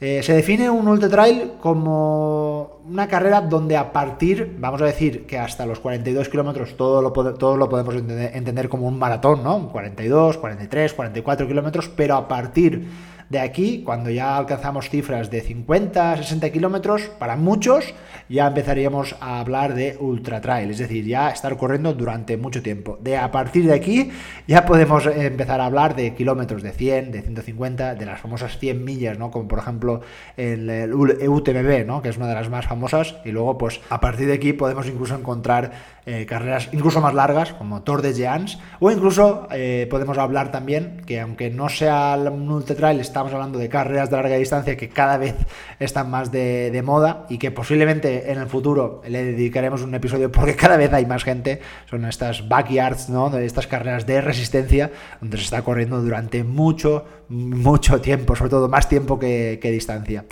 Eh, 0.00 0.22
se 0.22 0.34
define 0.34 0.68
un 0.68 0.88
ultra 0.88 1.08
trail 1.08 1.52
como 1.60 2.80
una 2.84 3.06
carrera 3.06 3.40
donde 3.40 3.76
a 3.76 3.92
partir, 3.92 4.56
vamos 4.58 4.82
a 4.82 4.86
decir 4.86 5.24
que 5.24 5.38
hasta 5.38 5.64
los 5.64 5.78
42 5.78 6.28
kilómetros 6.28 6.76
todo 6.76 7.00
lo, 7.00 7.12
todo 7.12 7.56
lo 7.56 7.68
podemos 7.68 7.94
entender, 7.94 8.36
entender, 8.36 8.68
como 8.68 8.88
un 8.88 8.98
maratón, 8.98 9.42
¿no? 9.42 9.68
42, 9.68 10.36
43, 10.38 10.94
44 10.94 11.46
kilómetros, 11.46 11.88
pero 11.88 12.16
a 12.16 12.28
partir 12.28 12.86
de 13.30 13.40
aquí, 13.40 13.82
cuando 13.84 14.10
ya 14.10 14.36
alcanzamos 14.36 14.90
cifras 14.90 15.30
de 15.30 15.40
50, 15.40 16.18
60 16.18 16.50
kilómetros, 16.50 17.02
para 17.18 17.36
muchos 17.36 17.94
ya 18.28 18.46
empezaríamos 18.46 19.16
a 19.20 19.40
hablar 19.40 19.74
de 19.74 19.96
ultra 20.00 20.40
trail, 20.40 20.70
es 20.70 20.78
decir, 20.78 21.04
ya 21.04 21.30
estar 21.30 21.56
corriendo 21.56 21.94
durante 21.94 22.36
mucho 22.36 22.62
tiempo. 22.62 22.98
De 23.00 23.16
a 23.16 23.30
partir 23.30 23.66
de 23.66 23.74
aquí 23.74 24.10
ya 24.46 24.64
podemos 24.64 25.06
empezar 25.06 25.60
a 25.60 25.66
hablar 25.66 25.96
de 25.96 26.14
kilómetros 26.14 26.62
de 26.62 26.72
100, 26.72 27.12
de 27.12 27.22
150, 27.22 27.94
de 27.94 28.06
las 28.06 28.20
famosas 28.20 28.58
100 28.58 28.84
millas, 28.84 29.18
¿no? 29.18 29.30
Como 29.30 29.48
por 29.48 29.58
ejemplo 29.58 30.00
el, 30.36 30.92
UTMB, 30.94 31.86
¿no? 31.86 32.02
Que 32.02 32.08
es 32.08 32.16
una 32.16 32.26
de 32.26 32.34
las 32.34 32.48
más 32.48 32.66
famosas. 32.66 33.16
Y 33.24 33.30
luego, 33.30 33.58
pues 33.58 33.80
a 33.90 34.00
partir 34.00 34.26
de 34.26 34.34
aquí 34.34 34.52
podemos 34.52 34.86
incluso 34.86 35.14
encontrar 35.14 35.72
eh, 36.06 36.26
carreras 36.26 36.68
incluso 36.72 37.00
más 37.00 37.14
largas, 37.14 37.52
como 37.54 37.82
Tour 37.82 38.02
de 38.02 38.12
Jeans, 38.12 38.58
o 38.80 38.90
incluso 38.90 39.48
eh, 39.50 39.86
podemos 39.90 40.18
hablar 40.18 40.50
también 40.50 41.02
que 41.06 41.20
aunque 41.20 41.50
no 41.50 41.68
sea 41.68 42.16
un 42.16 42.50
ultra 42.50 42.76
trail, 42.76 43.00
estamos 43.14 43.32
hablando 43.32 43.60
de 43.60 43.68
carreras 43.68 44.10
de 44.10 44.16
larga 44.16 44.34
distancia 44.34 44.76
que 44.76 44.88
cada 44.88 45.18
vez 45.18 45.36
están 45.78 46.10
más 46.10 46.32
de, 46.32 46.82
moda 46.84 47.26
y 47.28 47.38
que 47.38 47.52
posiblemente 47.52 48.32
en 48.32 48.38
el 48.38 48.48
futuro 48.48 49.02
le 49.06 49.24
dedicaremos 49.24 49.82
un 49.82 49.94
episodio 49.94 50.32
porque 50.32 50.56
cada 50.56 50.76
vez 50.76 50.92
hay 50.92 51.06
más 51.06 51.22
gente, 51.22 51.60
son 51.88 52.04
estas 52.06 52.48
backyards, 52.48 53.08
¿no? 53.10 53.36
Estas 53.38 53.68
carreras 53.68 54.04
de 54.04 54.20
resistencia 54.20 54.90
donde 55.20 55.36
se 55.36 55.44
está 55.44 55.62
corriendo 55.62 56.02
durante 56.02 56.42
mucho, 56.42 57.04
mucho 57.28 58.00
tiempo, 58.00 58.34
sobre 58.34 58.50
todo 58.50 58.68
más 58.68 58.88
tiempo 58.88 59.16
que 59.16 59.58
distancia. 59.62 60.24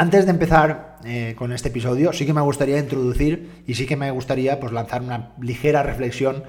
Antes 0.00 0.24
de 0.24 0.30
empezar 0.30 0.96
eh, 1.04 1.34
con 1.36 1.52
este 1.52 1.68
episodio, 1.68 2.12
sí 2.14 2.24
que 2.24 2.32
me 2.32 2.40
gustaría 2.40 2.78
introducir 2.78 3.62
y 3.66 3.74
sí 3.74 3.84
que 3.84 3.96
me 3.96 4.10
gustaría 4.10 4.58
pues, 4.58 4.72
lanzar 4.72 5.02
una 5.02 5.34
ligera 5.40 5.82
reflexión 5.82 6.42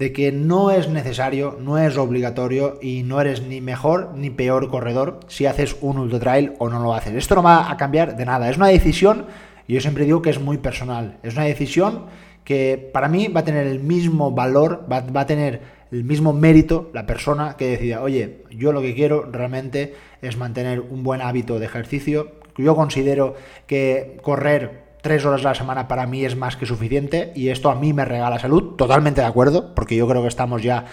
de 0.00 0.14
que 0.14 0.32
no 0.32 0.70
es 0.70 0.88
necesario, 0.88 1.58
no 1.60 1.76
es 1.76 1.98
obligatorio 1.98 2.78
y 2.80 3.02
no 3.02 3.20
eres 3.20 3.42
ni 3.42 3.60
mejor 3.60 4.12
ni 4.16 4.30
peor 4.30 4.70
corredor 4.70 5.20
si 5.28 5.44
haces 5.44 5.76
un 5.82 5.98
ultra 5.98 6.18
trail 6.18 6.54
o 6.58 6.70
no 6.70 6.80
lo 6.82 6.94
haces. 6.94 7.14
Esto 7.14 7.34
no 7.34 7.42
va 7.42 7.70
a 7.70 7.76
cambiar 7.76 8.16
de 8.16 8.24
nada. 8.24 8.48
Es 8.48 8.56
una 8.56 8.68
decisión, 8.68 9.26
y 9.68 9.74
yo 9.74 9.80
siempre 9.82 10.06
digo 10.06 10.22
que 10.22 10.30
es 10.30 10.40
muy 10.40 10.56
personal. 10.56 11.18
Es 11.22 11.34
una 11.34 11.44
decisión 11.44 12.06
que 12.44 12.90
para 12.94 13.08
mí 13.08 13.28
va 13.28 13.40
a 13.40 13.44
tener 13.44 13.66
el 13.66 13.80
mismo 13.80 14.30
valor, 14.30 14.86
va, 14.90 15.00
va 15.00 15.20
a 15.20 15.26
tener 15.26 15.60
el 15.92 16.02
mismo 16.02 16.32
mérito 16.32 16.90
la 16.94 17.04
persona 17.04 17.58
que 17.58 17.68
decida, 17.68 18.00
oye, 18.00 18.44
yo 18.50 18.72
lo 18.72 18.80
que 18.80 18.94
quiero 18.94 19.28
realmente 19.30 19.94
es 20.22 20.38
mantener 20.38 20.80
un 20.80 21.02
buen 21.02 21.20
hábito 21.20 21.58
de 21.58 21.66
ejercicio, 21.66 22.36
yo 22.56 22.74
considero 22.74 23.34
que 23.66 24.18
correr 24.22 24.89
tres 25.00 25.24
horas 25.24 25.44
a 25.44 25.50
la 25.50 25.54
semana 25.54 25.88
para 25.88 26.06
mí 26.06 26.24
es 26.24 26.36
más 26.36 26.56
que 26.56 26.66
suficiente 26.66 27.32
y 27.34 27.48
esto 27.48 27.70
a 27.70 27.74
mí 27.74 27.92
me 27.92 28.04
regala 28.04 28.38
salud, 28.38 28.76
totalmente 28.76 29.20
de 29.20 29.26
acuerdo, 29.26 29.74
porque 29.74 29.96
yo 29.96 30.06
creo 30.08 30.22
que 30.22 30.28
estamos 30.28 30.62
ya 30.62 30.84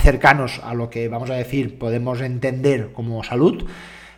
cercanos 0.00 0.60
a 0.64 0.74
lo 0.74 0.90
que 0.90 1.08
vamos 1.08 1.30
a 1.30 1.34
decir 1.34 1.78
podemos 1.78 2.20
entender 2.20 2.92
como 2.92 3.22
salud. 3.24 3.64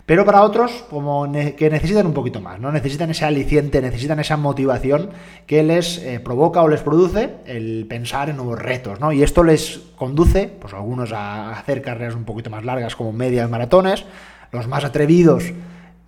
Pero 0.05 0.25
para 0.25 0.43
otros, 0.43 0.84
como 0.90 1.31
que 1.32 1.70
necesitan 1.70 2.06
un 2.06 2.12
poquito 2.12 2.40
más, 2.40 2.58
¿no? 2.58 2.73
Necesitan 2.73 3.11
ese 3.11 3.25
aliciente, 3.25 3.81
necesitan 3.81 4.19
esa 4.19 4.37
motivación 4.37 5.11
que 5.46 5.62
les 5.62 5.99
eh, 5.99 6.19
provoca 6.19 6.61
o 6.61 6.69
les 6.69 6.81
produce 6.81 7.37
el 7.46 7.87
pensar 7.88 8.28
en 8.28 8.37
nuevos 8.37 8.58
retos, 8.58 8.99
¿no? 8.99 9.12
Y 9.12 9.23
esto 9.23 9.44
les 9.44 9.81
conduce, 9.94 10.49
pues 10.49 10.75
algunos 10.75 11.12
a 11.12 11.52
hacer 11.52 11.83
carreras 11.83 12.16
un 12.16 12.25
poquito 12.25 12.50
más 12.50 12.64
largas 12.64 12.97
como 12.97 13.12
medias 13.12 13.49
maratones, 13.49 14.04
los 14.50 14.66
más 14.66 14.85
atrevidos 14.85 15.52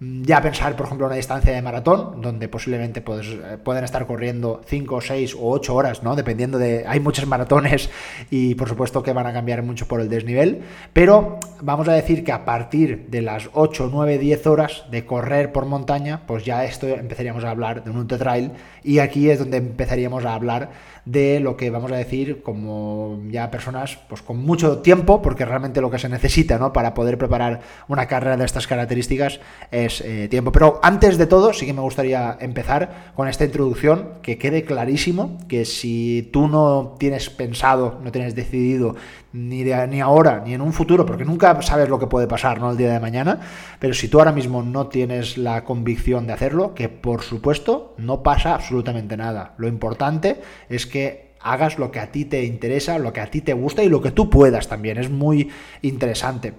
ya 0.01 0.43
pensar, 0.43 0.77
por 0.77 0.87
ejemplo, 0.87 1.07
una 1.07 1.17
distancia 1.17 1.53
de 1.53 1.63
maratón, 1.63 2.21
donde 2.21 2.49
posiblemente 2.49 3.03
eh, 3.07 3.59
pueden 3.63 3.85
estar 3.85 4.07
corriendo 4.07 4.61
5, 4.67 5.01
6 5.01 5.35
o 5.35 5.51
8 5.51 5.75
horas, 5.75 6.03
¿no? 6.03 6.17
Dependiendo 6.17 6.59
de... 6.59 6.85
Hay 6.87 7.01
muchos 7.01 7.27
maratones 7.27 7.91
y 8.31 8.55
por 8.57 8.69
supuesto 8.69 9.03
que 9.03 9.13
van 9.13 9.27
a 9.27 9.33
cambiar 9.33 9.63
mucho 9.63 9.87
por 9.87 10.01
el 10.01 10.09
desnivel, 10.09 10.63
pero 10.93 11.39
vamos 11.61 11.89
a 11.89 11.93
decir 11.93 12.25
que 12.25 12.33
a 12.33 12.45
partir 12.45 13.07
de 13.09 13.23
las 13.23 13.49
8, 13.53 13.89
9, 13.93 14.19
10 14.19 14.47
horas 14.47 14.85
de 14.91 15.07
correr 15.07 15.53
por 15.53 15.67
montaña, 15.67 16.23
pues 16.27 16.45
ya 16.45 16.65
esto 16.65 16.89
empezaríamos 16.89 17.45
a 17.45 17.51
hablar 17.51 17.85
de 17.85 17.91
un 17.91 17.99
ultra 17.99 18.19
trail 18.19 18.53
y 18.83 18.99
aquí 18.99 19.31
es 19.31 19.39
donde 19.39 19.59
empezaríamos 19.59 20.25
a 20.25 20.35
hablar 20.35 20.71
de 21.05 21.41
lo 21.41 21.57
que 21.57 21.71
vamos 21.71 21.93
a 21.93 21.97
decir 21.97 22.43
como 22.43 23.21
ya 23.31 23.51
personas 23.51 23.99
pues 24.09 24.23
con 24.23 24.39
mucho 24.39 24.79
tiempo, 24.79 25.21
porque 25.21 25.45
realmente 25.45 25.81
lo 25.81 25.91
que 25.91 25.99
se 25.99 26.09
necesita 26.09 26.59
¿no? 26.59 26.73
para 26.73 26.95
poder 26.95 27.19
preparar 27.19 27.61
una 27.89 28.07
carrera 28.07 28.37
de 28.37 28.45
estas 28.45 28.67
características 28.67 29.41
es 29.71 30.01
eh, 30.01 30.29
tiempo. 30.29 30.53
Pero 30.53 30.81
antes 30.83 31.19
de 31.19 31.27
todo, 31.27 31.53
sí 31.53 31.67
que 31.67 31.73
me 31.73 31.83
gustaría 31.83 32.37
empezar 32.41 33.13
con 33.15 33.29
esta 33.29 33.45
introducción, 33.45 34.15
que 34.23 34.39
quede 34.39 34.65
clarísimo 34.65 35.39
que 35.49 35.65
si 35.65 36.31
tú 36.33 36.49
no 36.49 36.97
tienes 36.99 37.31
pensado, 37.31 38.01
no 38.03 38.13
tienes 38.13 38.35
decidido 38.35 38.97
ni, 39.35 39.65
de, 39.65 39.87
ni 39.89 40.01
ahora, 40.01 40.43
ni 40.45 40.55
en 40.55 40.61
un 40.61 40.73
futuro, 40.73 41.05
porque 41.05 41.25
nunca 41.25 41.61
sabes 41.61 41.89
lo 41.89 41.99
que 41.99 42.07
puede 42.07 42.29
pasar 42.29 42.61
¿no? 42.61 42.71
el 42.71 42.77
día 42.77 42.93
de 42.93 43.01
mañana, 43.01 43.41
pero 43.81 43.93
si 43.93 44.09
tú 44.09 44.19
ahora 44.19 44.33
mismo 44.33 44.63
no 44.63 44.87
tienes 44.87 45.37
la 45.37 45.65
convicción 45.65 46.27
de 46.27 46.33
hacerlo, 46.33 46.73
que 46.73 46.89
por 46.89 47.23
supuesto 47.23 47.95
no 47.99 48.23
pasa 48.23 48.55
absolutamente 48.55 49.17
nada. 49.17 49.55
Lo 49.59 49.67
importante 49.67 50.41
es 50.69 50.87
que 50.87 51.35
hagas 51.41 51.79
lo 51.79 51.91
que 51.91 51.99
a 51.99 52.13
ti 52.13 52.25
te 52.25 52.45
interesa, 52.45 52.99
lo 52.99 53.13
que 53.13 53.21
a 53.21 53.27
ti 53.27 53.41
te 53.41 53.53
gusta 53.53 53.83
y 53.83 53.89
lo 53.89 54.01
que 54.01 54.13
tú 54.13 54.31
puedas 54.31 54.69
también. 54.69 54.99
Es 54.99 55.11
muy 55.11 55.51
interesante. 55.83 56.55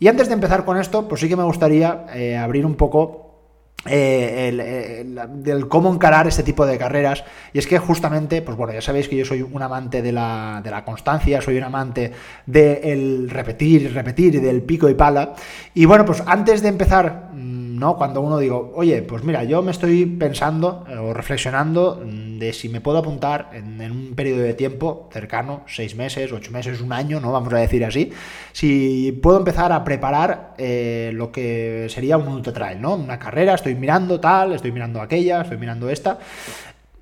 Y 0.00 0.08
antes 0.08 0.28
de 0.28 0.34
empezar 0.34 0.64
con 0.64 0.76
esto, 0.76 1.06
pues 1.08 1.20
sí 1.20 1.28
que 1.28 1.36
me 1.36 1.44
gustaría 1.44 2.06
eh, 2.14 2.36
abrir 2.36 2.66
un 2.66 2.74
poco 2.74 3.27
eh, 3.86 4.48
el, 4.48 5.42
del 5.42 5.68
cómo 5.68 5.92
encarar 5.92 6.26
este 6.26 6.42
tipo 6.42 6.66
de 6.66 6.78
carreras. 6.78 7.24
Y 7.52 7.58
es 7.58 7.66
que 7.66 7.78
justamente, 7.78 8.42
pues 8.42 8.56
bueno, 8.56 8.72
ya 8.72 8.80
sabéis 8.80 9.08
que 9.08 9.16
yo 9.16 9.24
soy 9.24 9.42
un 9.42 9.62
amante 9.62 10.02
de 10.02 10.12
la, 10.12 10.60
de 10.62 10.70
la 10.70 10.84
constancia, 10.84 11.40
soy 11.40 11.58
un 11.58 11.64
amante 11.64 12.12
del 12.46 13.30
repetir 13.30 13.82
y 13.82 13.88
repetir 13.88 14.34
y 14.34 14.40
del 14.40 14.62
pico 14.62 14.88
y 14.88 14.94
pala. 14.94 15.34
Y 15.74 15.84
bueno, 15.84 16.04
pues 16.04 16.22
antes 16.26 16.60
de 16.62 16.68
empezar 16.68 17.30
mm, 17.32 17.67
¿no? 17.78 17.96
Cuando 17.96 18.20
uno 18.20 18.38
digo, 18.38 18.72
oye, 18.74 19.02
pues 19.02 19.24
mira, 19.24 19.44
yo 19.44 19.62
me 19.62 19.70
estoy 19.70 20.06
pensando 20.06 20.84
eh, 20.88 20.96
o 20.96 21.14
reflexionando 21.14 22.02
mm, 22.04 22.38
de 22.38 22.52
si 22.52 22.68
me 22.68 22.80
puedo 22.80 22.98
apuntar 22.98 23.50
en, 23.52 23.80
un 23.90 24.14
periodo 24.14 24.42
de 24.42 24.54
tiempo 24.54 25.08
cercano, 25.12 25.62
seis 25.66 25.94
meses, 25.94 26.32
ocho 26.32 26.50
meses, 26.50 26.80
un 26.80 26.92
año, 26.92 27.20
¿no? 27.20 27.32
Vamos 27.32 27.52
a 27.52 27.58
decir 27.58 27.84
así, 27.84 28.12
si 28.52 29.12
puedo 29.22 29.38
empezar 29.38 29.72
a 29.72 29.84
preparar 29.84 30.54
eh, 30.58 31.10
lo 31.14 31.32
que 31.32 31.86
sería 31.88 32.16
un 32.16 32.28
ultra 32.28 32.74
¿no? 32.74 32.94
Una 32.96 33.18
carrera, 33.18 33.54
estoy 33.54 33.74
mirando 33.74 34.20
tal, 34.20 34.52
estoy 34.52 34.72
mirando 34.72 35.00
aquella, 35.00 35.42
estoy 35.42 35.58
mirando 35.58 35.88
esta. 35.88 36.18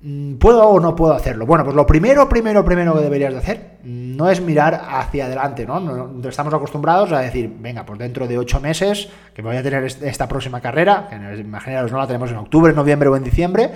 Mm, 0.09 0.37
¿Puedo 0.37 0.65
o 0.69 0.79
no 0.79 0.95
puedo 0.95 1.13
hacerlo? 1.13 1.45
Bueno, 1.45 1.65
pues 1.65 1.75
lo 1.75 1.85
primero, 1.85 2.29
primero, 2.29 2.63
primero 2.63 2.95
que 2.95 3.01
deberías 3.01 3.33
de 3.33 3.39
hacer 3.39 3.77
no 3.83 4.29
es 4.29 4.39
mirar 4.39 4.81
hacia 4.89 5.25
adelante, 5.25 5.65
¿no? 5.65 6.21
Estamos 6.29 6.53
acostumbrados 6.53 7.11
a 7.11 7.19
decir, 7.19 7.53
venga, 7.59 7.85
pues 7.85 7.99
dentro 7.99 8.25
de 8.25 8.37
ocho 8.37 8.61
meses, 8.61 9.09
que 9.33 9.41
voy 9.41 9.57
a 9.57 9.63
tener 9.63 9.83
esta 9.83 10.29
próxima 10.29 10.61
carrera, 10.61 11.07
que 11.09 11.41
imaginaros 11.41 11.91
no 11.91 11.97
la 11.97 12.07
tenemos 12.07 12.31
en 12.31 12.37
octubre, 12.37 12.71
noviembre 12.71 13.09
o 13.09 13.17
en 13.17 13.23
diciembre, 13.25 13.71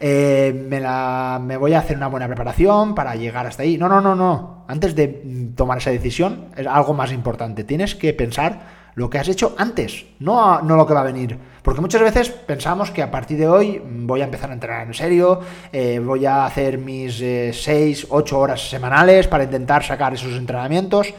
eh, 0.00 0.66
me, 0.68 0.80
la, 0.80 1.38
me 1.42 1.58
voy 1.58 1.74
a 1.74 1.80
hacer 1.80 1.98
una 1.98 2.06
buena 2.06 2.26
preparación 2.28 2.94
para 2.94 3.14
llegar 3.14 3.46
hasta 3.46 3.62
ahí. 3.62 3.76
No, 3.76 3.86
no, 3.86 4.00
no, 4.00 4.14
no. 4.14 4.64
Antes 4.68 4.96
de 4.96 5.52
tomar 5.54 5.78
esa 5.78 5.90
decisión, 5.90 6.46
es 6.56 6.66
algo 6.66 6.94
más 6.94 7.12
importante. 7.12 7.62
Tienes 7.62 7.94
que 7.94 8.14
pensar 8.14 8.83
lo 8.94 9.10
que 9.10 9.18
has 9.18 9.28
hecho 9.28 9.54
antes, 9.58 10.06
no, 10.20 10.60
no 10.62 10.76
lo 10.76 10.86
que 10.86 10.94
va 10.94 11.00
a 11.00 11.04
venir. 11.04 11.38
Porque 11.62 11.80
muchas 11.80 12.02
veces 12.02 12.28
pensamos 12.28 12.90
que 12.90 13.02
a 13.02 13.10
partir 13.10 13.38
de 13.38 13.48
hoy 13.48 13.80
voy 13.82 14.20
a 14.20 14.24
empezar 14.24 14.50
a 14.50 14.52
entrenar 14.52 14.86
en 14.86 14.94
serio, 14.94 15.40
eh, 15.72 15.98
voy 15.98 16.26
a 16.26 16.44
hacer 16.44 16.78
mis 16.78 17.16
6, 17.16 18.04
eh, 18.04 18.06
8 18.10 18.38
horas 18.38 18.68
semanales 18.68 19.28
para 19.28 19.44
intentar 19.44 19.82
sacar 19.82 20.12
esos 20.12 20.34
entrenamientos, 20.34 21.14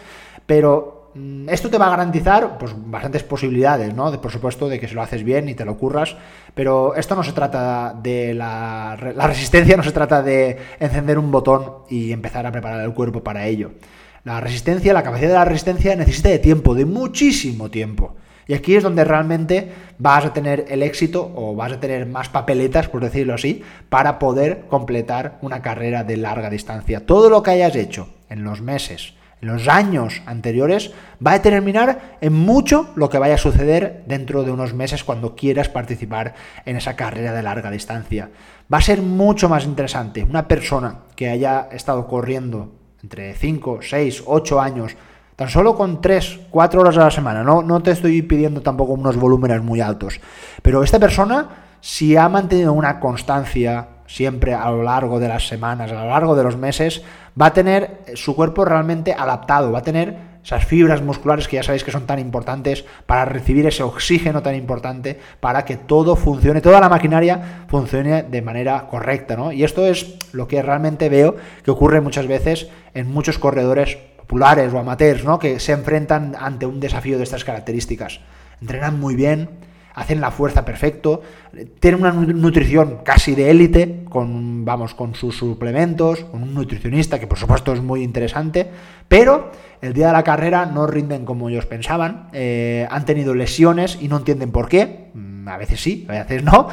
pero 0.46 1.10
mm, 1.16 1.50
esto 1.50 1.70
te 1.70 1.80
va 1.80 1.88
a 1.88 1.90
garantizar 1.90 2.60
pues, 2.60 2.74
bastantes 2.76 3.24
posibilidades, 3.24 3.94
¿no? 3.96 4.12
De, 4.12 4.20
por 4.20 4.32
supuesto, 4.32 4.70
de 4.70 4.80
que 4.80 4.88
se 4.88 4.94
lo 4.94 5.02
haces 5.02 5.24
bien 5.24 5.50
y 5.50 5.56
te 5.56 5.66
lo 5.66 5.78
curras, 5.78 6.16
pero 6.54 6.94
esto 6.94 7.16
no 7.16 7.24
se 7.24 7.34
trata 7.34 7.96
de 8.00 8.36
la, 8.36 8.96
la 9.16 9.28
resistencia, 9.28 9.76
no 9.76 9.84
se 9.84 9.92
trata 9.92 10.22
de 10.22 10.60
encender 10.80 11.18
un 11.18 11.32
botón 11.32 11.86
y 11.90 12.12
empezar 12.12 12.46
a 12.46 12.52
preparar 12.52 12.82
el 12.82 12.94
cuerpo 12.94 13.24
para 13.24 13.48
ello. 13.48 13.72
La 14.26 14.42
resistencia, 14.42 14.92
la 14.92 15.04
capacidad 15.04 15.28
de 15.28 15.36
la 15.36 15.46
resistencia 15.46 15.96
necesita 15.96 16.30
de 16.30 16.40
tiempo, 16.40 16.74
de 16.74 16.86
muchísimo 16.86 17.70
tiempo. 17.70 18.16
Y 18.48 18.56
aquí 18.56 18.76
es 18.76 18.82
donde 18.82 19.04
realmente 19.04 19.72
vas 20.00 20.26
a 20.26 20.34
tener 20.34 20.66
el 20.68 20.82
éxito 20.82 21.32
o 21.36 21.54
vas 21.54 21.74
a 21.74 21.80
tener 21.80 22.08
más 22.08 22.30
papeletas, 22.30 22.90
por 22.90 23.04
decirlo 23.04 23.36
así, 23.36 23.62
para 23.88 24.18
poder 24.18 24.66
completar 24.68 25.38
una 25.44 25.62
carrera 25.62 26.04
de 26.04 26.18
larga 26.18 26.50
distancia. 26.50 27.06
Todo 27.06 27.30
lo 27.30 27.44
que 27.44 27.52
hayas 27.52 27.76
hecho 27.76 28.10
en 28.28 28.44
los 28.44 28.62
meses, 28.62 29.14
en 29.44 29.50
los 29.50 29.68
años 29.68 30.24
anteriores, 30.26 30.92
va 31.24 31.34
a 31.34 31.38
determinar 31.38 32.18
en 32.20 32.34
mucho 32.34 32.90
lo 32.96 33.12
que 33.12 33.20
vaya 33.20 33.36
a 33.36 33.38
suceder 33.38 34.06
dentro 34.08 34.42
de 34.42 34.50
unos 34.50 34.74
meses 34.74 35.04
cuando 35.04 35.36
quieras 35.36 35.70
participar 35.70 36.34
en 36.66 36.78
esa 36.78 36.96
carrera 36.96 37.32
de 37.32 37.44
larga 37.44 37.70
distancia. 37.70 38.32
Va 38.74 38.80
a 38.80 38.82
ser 38.82 39.04
mucho 39.04 39.50
más 39.50 39.66
interesante 39.66 40.24
una 40.24 40.48
persona 40.48 41.02
que 41.16 41.30
haya 41.30 41.70
estado 41.72 42.08
corriendo 42.08 42.85
entre 43.06 43.36
5, 43.36 43.80
6, 43.84 44.24
8 44.26 44.60
años, 44.60 44.96
tan 45.36 45.48
solo 45.48 45.76
con 45.76 46.02
3, 46.02 46.40
4 46.50 46.82
horas 46.82 46.98
a 46.98 47.02
la 47.02 47.12
semana, 47.12 47.44
no, 47.44 47.62
no 47.62 47.84
te 47.84 47.92
estoy 47.92 48.24
pidiendo 48.24 48.62
tampoco 48.62 48.94
unos 48.94 49.16
volúmenes 49.16 49.62
muy 49.62 49.80
altos, 49.80 50.20
pero 50.64 50.82
esta 50.82 50.98
persona, 50.98 51.50
si 51.82 52.18
ha 52.18 52.28
mantenido 52.30 52.74
una 52.74 53.00
constancia 53.00 53.90
siempre 54.08 54.56
a 54.56 54.72
lo 54.72 54.82
largo 54.82 55.20
de 55.20 55.28
las 55.28 55.48
semanas, 55.48 55.92
a 55.92 56.04
lo 56.04 56.10
largo 56.10 56.36
de 56.36 56.46
los 56.46 56.58
meses, 56.58 57.04
va 57.40 57.48
a 57.48 57.54
tener 57.54 58.02
su 58.16 58.36
cuerpo 58.36 58.66
realmente 58.66 59.14
adaptado, 59.14 59.72
va 59.72 59.80
a 59.80 59.84
tener 59.84 60.35
esas 60.46 60.64
fibras 60.64 61.02
musculares 61.02 61.48
que 61.48 61.56
ya 61.56 61.64
sabéis 61.64 61.84
que 61.84 61.92
son 61.92 62.06
tan 62.06 62.20
importantes 62.20 62.86
para 63.08 63.26
recibir 63.26 63.66
ese 63.66 63.82
oxígeno 63.82 64.44
tan 64.44 64.54
importante, 64.54 65.20
para 65.40 65.66
que 65.66 65.76
todo 65.76 66.16
funcione, 66.16 66.62
toda 66.62 66.80
la 66.80 66.88
maquinaria 66.88 67.66
funcione 67.68 68.22
de 68.22 68.42
manera 68.44 68.86
correcta, 68.88 69.36
¿no? 69.36 69.52
Y 69.52 69.64
esto 69.64 69.88
es 69.88 70.18
lo 70.34 70.48
que 70.48 70.62
realmente 70.62 71.10
veo 71.10 71.36
que 71.64 71.72
ocurre 71.72 72.00
muchas 72.00 72.28
veces 72.28 72.68
en 72.94 73.12
muchos 73.12 73.40
corredores 73.40 73.98
populares 74.18 74.72
o 74.72 74.78
amateurs, 74.78 75.24
¿no? 75.24 75.40
Que 75.40 75.60
se 75.60 75.72
enfrentan 75.72 76.36
ante 76.40 76.68
un 76.68 76.80
desafío 76.80 77.18
de 77.18 77.24
estas 77.24 77.44
características. 77.44 78.20
Entrenan 78.62 79.00
muy 79.00 79.16
bien, 79.16 79.50
hacen 79.96 80.22
la 80.22 80.30
fuerza 80.30 80.66
perfecto, 80.66 81.22
tienen 81.80 82.02
una 82.02 82.12
nutrición 82.12 83.00
casi 83.04 83.34
de 83.34 83.50
élite, 83.50 84.04
con, 84.10 84.66
vamos, 84.66 84.94
con 84.94 85.16
sus 85.16 85.38
suplementos, 85.38 86.26
con 86.26 86.44
un 86.44 86.54
nutricionista 86.54 87.20
que 87.20 87.28
por 87.28 87.40
supuesto 87.40 87.74
es 87.74 87.82
muy 87.82 88.04
interesante, 88.04 88.70
pero 89.08 89.52
el 89.82 89.94
día 89.94 90.08
de 90.08 90.14
la 90.14 90.24
carrera 90.24 90.66
no 90.66 90.86
rinden 90.86 91.26
como 91.26 91.50
ellos 91.50 91.66
pensaban, 91.66 92.30
eh, 92.34 92.88
han 92.90 93.06
tenido 93.06 93.34
lesiones 93.34 93.98
y 94.02 94.10
no 94.10 94.18
entienden 94.18 94.52
por 94.52 94.68
qué, 94.68 95.12
mm, 95.14 95.48
a 95.48 95.58
veces 95.58 95.80
sí, 95.80 96.06
a 96.10 96.24
veces 96.24 96.44
no, 96.44 96.68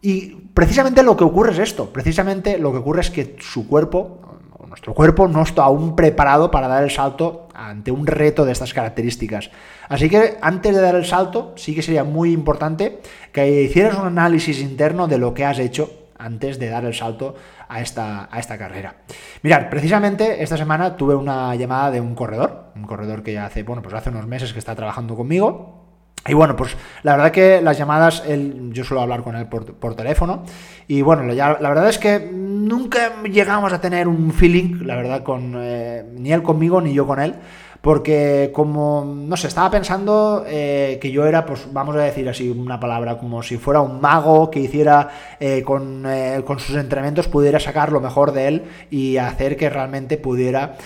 y 0.00 0.36
precisamente 0.54 1.02
lo 1.02 1.16
que 1.16 1.24
ocurre 1.24 1.52
es 1.52 1.58
esto, 1.58 1.92
precisamente 1.92 2.58
lo 2.58 2.72
que 2.72 2.78
ocurre 2.78 3.02
es 3.02 3.10
que 3.10 3.36
su 3.40 3.66
cuerpo, 3.68 4.20
nuestro 4.66 4.94
cuerpo 4.94 5.28
no 5.28 5.42
está 5.42 5.64
aún 5.64 5.94
preparado 5.94 6.50
para 6.50 6.68
dar 6.68 6.82
el 6.82 6.90
salto 6.90 7.48
ante 7.54 7.90
un 7.90 8.06
reto 8.06 8.44
de 8.44 8.52
estas 8.52 8.72
características. 8.72 9.50
Así 9.88 10.08
que 10.08 10.38
antes 10.40 10.74
de 10.74 10.80
dar 10.80 10.94
el 10.94 11.04
salto, 11.04 11.52
sí 11.56 11.74
que 11.74 11.82
sería 11.82 12.04
muy 12.04 12.32
importante 12.32 13.00
que 13.32 13.62
hicieras 13.62 13.98
un 13.98 14.06
análisis 14.06 14.60
interno 14.60 15.08
de 15.08 15.18
lo 15.18 15.34
que 15.34 15.44
has 15.44 15.58
hecho 15.58 15.90
antes 16.18 16.58
de 16.58 16.68
dar 16.68 16.84
el 16.84 16.94
salto 16.94 17.34
a 17.68 17.80
esta, 17.80 18.28
a 18.30 18.38
esta 18.38 18.56
carrera. 18.56 18.96
Mirad, 19.42 19.68
precisamente 19.68 20.42
esta 20.42 20.56
semana 20.56 20.96
tuve 20.96 21.14
una 21.14 21.54
llamada 21.54 21.90
de 21.90 22.00
un 22.00 22.14
corredor, 22.14 22.72
un 22.74 22.84
corredor 22.84 23.22
que 23.22 23.34
ya 23.34 23.46
hace, 23.46 23.62
bueno, 23.62 23.82
pues 23.82 23.94
hace 23.94 24.10
unos 24.10 24.26
meses 24.26 24.52
que 24.52 24.58
está 24.58 24.74
trabajando 24.74 25.16
conmigo 25.16 25.85
y 26.28 26.34
bueno, 26.34 26.56
pues 26.56 26.76
la 27.02 27.16
verdad 27.16 27.30
que 27.30 27.60
las 27.60 27.78
llamadas, 27.78 28.22
yo 28.70 28.84
suelo 28.84 29.02
hablar 29.02 29.22
con 29.22 29.36
él 29.36 29.46
por, 29.46 29.94
teléfono. 29.94 30.44
Y 30.88 31.02
bueno, 31.02 31.22
la, 31.22 31.56
verdad 31.58 31.88
es 31.88 31.98
que 31.98 32.30
nunca 32.32 33.22
llegamos 33.24 33.72
a 33.72 33.80
tener 33.80 34.08
un 34.08 34.32
feeling, 34.32 34.84
la 34.84 34.96
verdad, 34.96 35.22
con 35.22 35.54
eh, 35.56 36.04
ni 36.14 36.32
él 36.32 36.42
conmigo 36.42 36.80
ni 36.80 36.92
yo 36.92 37.06
con 37.06 37.20
él 37.20 37.34
porque 37.80 38.50
como, 38.52 39.04
no 39.04 39.36
sé, 39.36 39.48
estaba 39.48 39.70
pensando 39.70 40.44
eh, 40.46 40.98
que 41.00 41.10
yo 41.10 41.26
era, 41.26 41.44
pues 41.46 41.66
vamos 41.72 41.96
a 41.96 42.00
decir 42.00 42.28
así 42.28 42.48
una 42.48 42.80
palabra, 42.80 43.18
como 43.18 43.42
si 43.42 43.58
fuera 43.58 43.80
un 43.80 44.00
mago 44.00 44.50
que 44.50 44.60
hiciera 44.60 45.08
eh, 45.40 45.62
con, 45.62 46.04
eh, 46.06 46.42
con, 46.44 46.58
sus 46.58 46.76
entrenamientos, 46.76 47.28
pudiera 47.28 47.60
sacar 47.60 47.92
lo 47.92 48.00
mejor 48.00 48.32
de 48.32 48.48
él 48.48 48.62
y 48.90 49.16
hacer 49.16 49.56
que 49.56 49.70
realmente 49.70 50.18
pudiera 50.18 50.76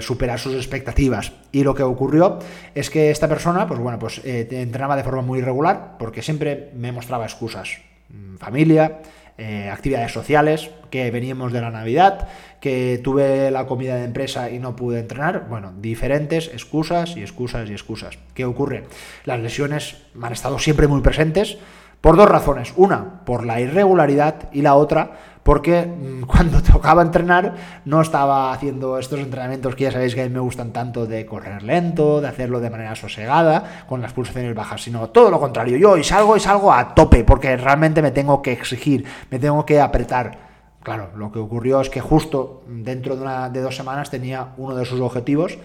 superar 0.00 0.38
sus 0.38 0.54
expectativas. 0.54 1.32
Y 1.52 1.64
lo 1.64 1.74
que 1.74 1.82
ocurrió 1.82 2.38
es 2.74 2.90
que 2.90 3.10
esta 3.10 3.28
persona, 3.28 3.66
pues 3.66 3.80
bueno, 3.80 3.98
pues 3.98 4.20
entrenaba 4.24 4.96
de 4.96 5.04
forma 5.04 5.22
muy 5.22 5.40
irregular, 5.40 5.96
porque 5.98 6.22
siempre 6.22 6.70
me 6.74 6.92
mostraba 6.92 7.24
excusas. 7.24 7.78
Mm, 8.10 8.36
familia, 8.36 8.98
eh, 9.40 9.70
actividades 9.70 10.12
sociales, 10.12 10.70
que 10.90 11.10
veníamos 11.10 11.50
de 11.50 11.62
la 11.62 11.70
Navidad, 11.70 12.28
que 12.60 13.00
tuve 13.02 13.50
la 13.50 13.64
comida 13.64 13.96
de 13.96 14.04
empresa 14.04 14.50
y 14.50 14.58
no 14.58 14.76
pude 14.76 15.00
entrenar. 15.00 15.46
Bueno, 15.48 15.72
diferentes 15.80 16.48
excusas 16.48 17.16
y 17.16 17.22
excusas 17.22 17.70
y 17.70 17.72
excusas. 17.72 18.18
¿Qué 18.34 18.44
ocurre? 18.44 18.84
Las 19.24 19.40
lesiones 19.40 19.96
han 20.20 20.34
estado 20.34 20.58
siempre 20.58 20.88
muy 20.88 21.00
presentes 21.00 21.56
por 22.02 22.18
dos 22.18 22.28
razones. 22.28 22.74
Una, 22.76 23.24
por 23.24 23.46
la 23.46 23.62
irregularidad 23.62 24.50
y 24.52 24.60
la 24.60 24.74
otra, 24.74 25.29
porque 25.42 25.82
mm, 25.82 26.22
cuando 26.24 26.62
tocaba 26.72 27.02
entrenar 27.02 27.54
no 27.84 28.00
estaba 28.00 28.52
haciendo 28.52 28.98
estos 28.98 29.20
entrenamientos 29.20 29.74
que 29.74 29.84
ya 29.84 29.92
sabéis 29.92 30.14
que 30.14 30.22
a 30.22 30.24
mí 30.24 30.30
me 30.30 30.40
gustan 30.40 30.72
tanto 30.72 31.06
de 31.06 31.26
correr 31.26 31.62
lento, 31.62 32.20
de 32.20 32.28
hacerlo 32.28 32.60
de 32.60 32.70
manera 32.70 32.94
sosegada, 32.94 33.84
con 33.88 34.00
las 34.00 34.12
pulsaciones 34.12 34.54
bajas, 34.54 34.82
sino 34.82 35.08
todo 35.08 35.30
lo 35.30 35.40
contrario. 35.40 35.76
Yo 35.76 35.96
y 35.96 36.04
salgo 36.04 36.36
y 36.36 36.40
salgo 36.40 36.72
a 36.72 36.94
tope, 36.94 37.24
porque 37.24 37.56
realmente 37.56 38.02
me 38.02 38.10
tengo 38.10 38.42
que 38.42 38.52
exigir, 38.52 39.04
me 39.30 39.38
tengo 39.38 39.64
que 39.64 39.80
apretar. 39.80 40.50
Claro, 40.82 41.10
lo 41.16 41.30
que 41.30 41.38
ocurrió 41.38 41.80
es 41.80 41.90
que 41.90 42.00
justo 42.00 42.62
dentro 42.66 43.16
de, 43.16 43.22
una, 43.22 43.50
de 43.50 43.60
dos 43.60 43.76
semanas 43.76 44.08
tenía 44.08 44.54
uno 44.56 44.74
de 44.74 44.86
sus 44.86 45.00
objetivos 45.00 45.58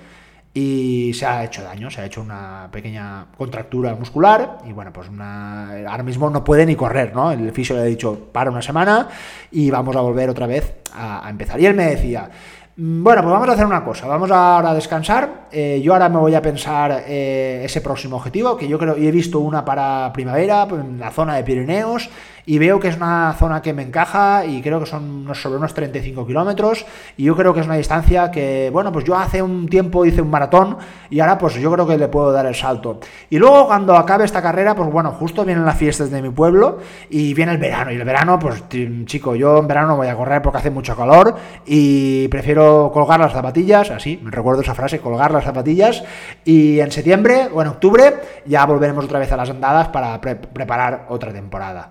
y 0.57 1.11
se 1.13 1.25
ha 1.25 1.43
hecho 1.43 1.61
daño, 1.61 1.91
se 1.91 1.99
ha 1.99 2.05
hecho 2.05 2.21
una 2.21 2.69
pequeña 2.71 3.25
contractura 3.37 3.93
muscular 3.93 4.59
y 4.65 4.71
bueno, 4.71 4.93
pues 4.93 5.09
una, 5.09 5.69
ahora 5.85 6.01
mismo 6.01 6.29
no 6.29 6.45
puede 6.45 6.65
ni 6.65 6.77
correr, 6.77 7.13
¿no? 7.13 7.29
El 7.29 7.51
fisio 7.51 7.75
le 7.75 7.81
ha 7.81 7.85
dicho 7.85 8.29
para 8.31 8.49
una 8.49 8.61
semana 8.61 9.09
y 9.51 9.69
vamos 9.69 9.93
a 9.97 9.99
volver 9.99 10.29
otra 10.29 10.47
vez 10.47 10.77
a, 10.93 11.29
empezar. 11.29 11.59
Y 11.59 11.65
él 11.65 11.73
me 11.73 11.87
decía, 11.87 12.29
mm, 12.77 13.03
bueno, 13.03 13.21
pues 13.21 13.33
vamos 13.33 13.49
a 13.49 13.51
hacer 13.51 13.65
una 13.65 13.83
cosa, 13.83 14.07
vamos 14.07 14.31
ahora 14.31 14.69
a 14.69 14.73
descansar, 14.73 15.47
eh, 15.51 15.81
yo 15.83 15.91
ahora 15.91 16.07
me 16.07 16.19
voy 16.19 16.33
a 16.35 16.41
pensar 16.41 17.03
eh, 17.05 17.63
ese 17.65 17.81
próximo 17.81 18.15
objetivo, 18.15 18.55
que 18.55 18.69
yo 18.69 18.79
creo, 18.79 18.97
y 18.97 19.07
he 19.07 19.11
visto 19.11 19.39
una 19.39 19.65
para 19.65 20.13
primavera, 20.13 20.65
pues, 20.69 20.79
en 20.79 20.97
la 20.97 21.11
zona 21.11 21.35
de 21.35 21.43
Pirineos, 21.43 22.09
y 22.45 22.57
veo 22.57 22.79
que 22.79 22.89
es 22.89 22.97
una 22.97 23.33
zona 23.37 23.61
que 23.61 23.73
me 23.73 23.83
encaja 23.83 24.45
y 24.45 24.61
creo 24.61 24.79
que 24.79 24.85
son 24.85 25.27
sobre 25.33 25.57
unos 25.57 25.73
35 25.73 26.25
kilómetros 26.25 26.85
y 27.17 27.23
yo 27.23 27.35
creo 27.35 27.53
que 27.53 27.61
es 27.61 27.65
una 27.65 27.75
distancia 27.75 28.31
que, 28.31 28.69
bueno, 28.71 28.91
pues 28.91 29.05
yo 29.05 29.15
hace 29.15 29.41
un 29.41 29.67
tiempo 29.67 30.05
hice 30.05 30.21
un 30.21 30.29
maratón 30.29 30.77
y 31.09 31.19
ahora 31.19 31.37
pues 31.37 31.55
yo 31.55 31.71
creo 31.71 31.87
que 31.87 31.97
le 31.97 32.07
puedo 32.07 32.31
dar 32.31 32.45
el 32.45 32.55
salto. 32.55 32.99
Y 33.29 33.37
luego 33.37 33.67
cuando 33.67 33.95
acabe 33.95 34.25
esta 34.25 34.41
carrera, 34.41 34.75
pues 34.75 34.89
bueno, 34.91 35.11
justo 35.11 35.43
vienen 35.43 35.65
las 35.65 35.77
fiestas 35.77 36.11
de 36.11 36.21
mi 36.21 36.29
pueblo 36.29 36.79
y 37.09 37.33
viene 37.33 37.53
el 37.53 37.57
verano 37.57 37.91
y 37.91 37.95
el 37.95 38.03
verano, 38.03 38.37
pues 38.39 38.63
chico, 39.05 39.35
yo 39.35 39.59
en 39.59 39.67
verano 39.67 39.89
no 39.89 39.97
voy 39.97 40.07
a 40.07 40.15
correr 40.15 40.41
porque 40.41 40.59
hace 40.59 40.69
mucho 40.69 40.95
calor 40.95 41.35
y 41.65 42.27
prefiero 42.27 42.91
colgar 42.93 43.19
las 43.19 43.33
zapatillas, 43.33 43.89
así, 43.91 44.19
me 44.21 44.31
recuerdo 44.31 44.61
esa 44.61 44.75
frase, 44.75 44.99
colgar 44.99 45.31
las 45.31 45.43
zapatillas 45.43 46.03
y 46.43 46.79
en 46.79 46.91
septiembre 46.91 47.49
o 47.53 47.61
en 47.61 47.67
octubre 47.69 48.15
ya 48.45 48.65
volveremos 48.65 49.05
otra 49.05 49.19
vez 49.19 49.31
a 49.31 49.37
las 49.37 49.49
andadas 49.49 49.87
para 49.89 50.19
preparar 50.21 51.05
otra 51.09 51.31
temporada. 51.31 51.89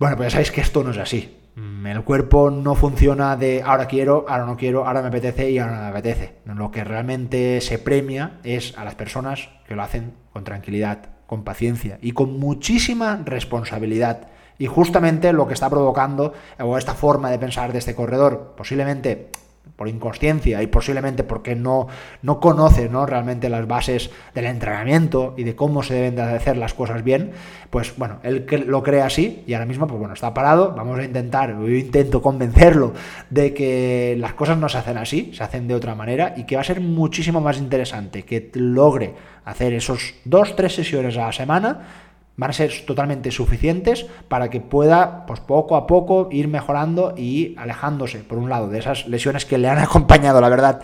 Bueno, 0.00 0.16
pues 0.16 0.28
ya 0.28 0.30
sabéis 0.30 0.50
que 0.50 0.62
esto 0.62 0.82
no 0.82 0.92
es 0.92 0.96
así. 0.96 1.36
El 1.84 2.04
cuerpo 2.04 2.50
no 2.50 2.74
funciona 2.74 3.36
de 3.36 3.62
ahora 3.62 3.86
quiero, 3.86 4.24
ahora 4.26 4.46
no 4.46 4.56
quiero, 4.56 4.86
ahora 4.86 5.02
me 5.02 5.08
apetece 5.08 5.50
y 5.50 5.58
ahora 5.58 5.76
no 5.76 5.82
me 5.82 5.88
apetece. 5.88 6.36
Lo 6.46 6.70
que 6.70 6.84
realmente 6.84 7.60
se 7.60 7.78
premia 7.78 8.38
es 8.42 8.78
a 8.78 8.84
las 8.84 8.94
personas 8.94 9.50
que 9.68 9.74
lo 9.74 9.82
hacen 9.82 10.14
con 10.32 10.42
tranquilidad, 10.42 11.10
con 11.26 11.44
paciencia 11.44 11.98
y 12.00 12.12
con 12.12 12.38
muchísima 12.38 13.20
responsabilidad. 13.26 14.28
Y 14.56 14.68
justamente 14.68 15.34
lo 15.34 15.46
que 15.46 15.52
está 15.52 15.68
provocando, 15.68 16.32
o 16.58 16.78
esta 16.78 16.94
forma 16.94 17.30
de 17.30 17.38
pensar 17.38 17.70
de 17.72 17.80
este 17.80 17.94
corredor, 17.94 18.54
posiblemente 18.56 19.28
por 19.76 19.88
inconsciencia 19.88 20.62
y 20.62 20.66
posiblemente 20.66 21.24
porque 21.24 21.54
no, 21.54 21.88
no 22.20 22.38
conoce 22.38 22.90
¿no? 22.90 23.06
realmente 23.06 23.48
las 23.48 23.66
bases 23.66 24.10
del 24.34 24.44
entrenamiento 24.44 25.34
y 25.38 25.44
de 25.44 25.56
cómo 25.56 25.82
se 25.82 25.94
deben 25.94 26.16
de 26.16 26.22
hacer 26.22 26.58
las 26.58 26.74
cosas 26.74 27.02
bien, 27.02 27.32
pues 27.70 27.96
bueno, 27.96 28.18
él 28.22 28.46
lo 28.66 28.82
cree 28.82 29.00
así 29.00 29.42
y 29.46 29.54
ahora 29.54 29.64
mismo 29.64 29.86
pues 29.86 29.98
bueno, 29.98 30.12
está 30.12 30.34
parado, 30.34 30.74
vamos 30.76 30.98
a 30.98 31.04
intentar, 31.04 31.58
yo 31.58 31.68
intento 31.68 32.20
convencerlo 32.20 32.92
de 33.30 33.54
que 33.54 34.16
las 34.18 34.34
cosas 34.34 34.58
no 34.58 34.68
se 34.68 34.76
hacen 34.76 34.98
así, 34.98 35.30
se 35.34 35.42
hacen 35.42 35.66
de 35.66 35.74
otra 35.74 35.94
manera 35.94 36.34
y 36.36 36.44
que 36.44 36.56
va 36.56 36.60
a 36.60 36.64
ser 36.64 36.80
muchísimo 36.80 37.40
más 37.40 37.56
interesante 37.56 38.24
que 38.24 38.50
logre 38.54 39.14
hacer 39.46 39.72
esos 39.72 40.14
dos, 40.26 40.56
tres 40.56 40.74
sesiones 40.74 41.16
a 41.16 41.26
la 41.26 41.32
semana 41.32 42.09
van 42.40 42.50
a 42.50 42.54
ser 42.54 42.72
totalmente 42.86 43.30
suficientes 43.30 44.06
para 44.28 44.48
que 44.48 44.62
pueda, 44.62 45.26
pues 45.26 45.40
poco 45.40 45.76
a 45.76 45.86
poco, 45.86 46.30
ir 46.32 46.48
mejorando 46.48 47.12
y 47.14 47.54
alejándose, 47.58 48.20
por 48.20 48.38
un 48.38 48.48
lado, 48.48 48.68
de 48.68 48.78
esas 48.78 49.06
lesiones 49.06 49.44
que 49.44 49.58
le 49.58 49.68
han 49.68 49.78
acompañado, 49.88 50.40
la 50.40 50.48
verdad, 50.48 50.80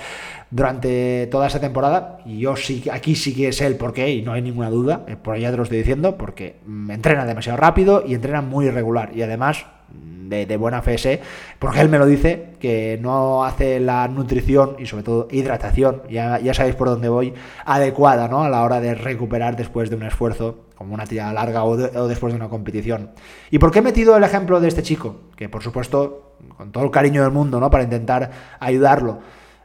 durante 0.50 1.26
toda 1.28 1.46
esa 1.46 1.58
temporada. 1.58 2.18
Y 2.26 2.40
yo 2.40 2.56
sí, 2.56 2.84
aquí 2.92 3.14
sí 3.14 3.34
que 3.34 3.52
sé 3.52 3.66
el 3.66 3.76
porqué 3.76 4.10
y 4.10 4.20
no 4.20 4.34
hay 4.34 4.42
ninguna 4.42 4.68
duda, 4.68 5.06
eh, 5.08 5.16
por 5.16 5.34
allá 5.34 5.50
te 5.50 5.56
lo 5.56 5.62
estoy 5.62 5.78
diciendo, 5.78 6.18
porque 6.18 6.56
mm, 6.66 6.90
entrena 6.90 7.24
demasiado 7.24 7.56
rápido 7.56 8.04
y 8.06 8.12
entrena 8.12 8.42
muy 8.42 8.66
irregular. 8.66 9.12
Y 9.14 9.22
además, 9.22 9.64
de, 9.90 10.56
buena 10.56 10.82
fe 10.82 10.98
sé, 10.98 11.20
porque 11.58 11.80
él 11.80 11.88
me 11.88 11.98
lo 11.98 12.06
dice, 12.06 12.54
que 12.58 12.98
no 13.00 13.44
hace 13.44 13.80
la 13.80 14.08
nutrición 14.08 14.76
y 14.78 14.86
sobre 14.86 15.04
todo 15.04 15.28
hidratación, 15.30 16.02
ya, 16.10 16.38
ya 16.38 16.54
sabéis 16.54 16.74
por 16.74 16.88
dónde 16.88 17.08
voy, 17.08 17.34
adecuada 17.64 18.28
¿no? 18.28 18.42
a 18.42 18.48
la 18.48 18.62
hora 18.62 18.80
de 18.80 18.94
recuperar 18.94 19.56
después 19.56 19.90
de 19.90 19.96
un 19.96 20.02
esfuerzo 20.02 20.66
como 20.76 20.94
una 20.94 21.06
tirada 21.06 21.32
larga 21.32 21.64
o, 21.64 21.76
después 21.76 22.32
de 22.32 22.36
una 22.36 22.48
competición. 22.48 23.12
¿Y 23.50 23.58
por 23.58 23.70
qué 23.70 23.78
he 23.78 23.82
metido 23.82 24.16
el 24.16 24.24
ejemplo 24.24 24.60
de 24.60 24.68
este 24.68 24.82
chico? 24.82 25.16
Que 25.34 25.48
por 25.48 25.62
supuesto, 25.62 26.34
con 26.56 26.70
todo 26.70 26.84
el 26.84 26.90
cariño 26.90 27.22
del 27.22 27.32
mundo, 27.32 27.58
¿no? 27.60 27.70
Para 27.70 27.84
intentar 27.84 28.30
ayudarlo. 28.60 29.20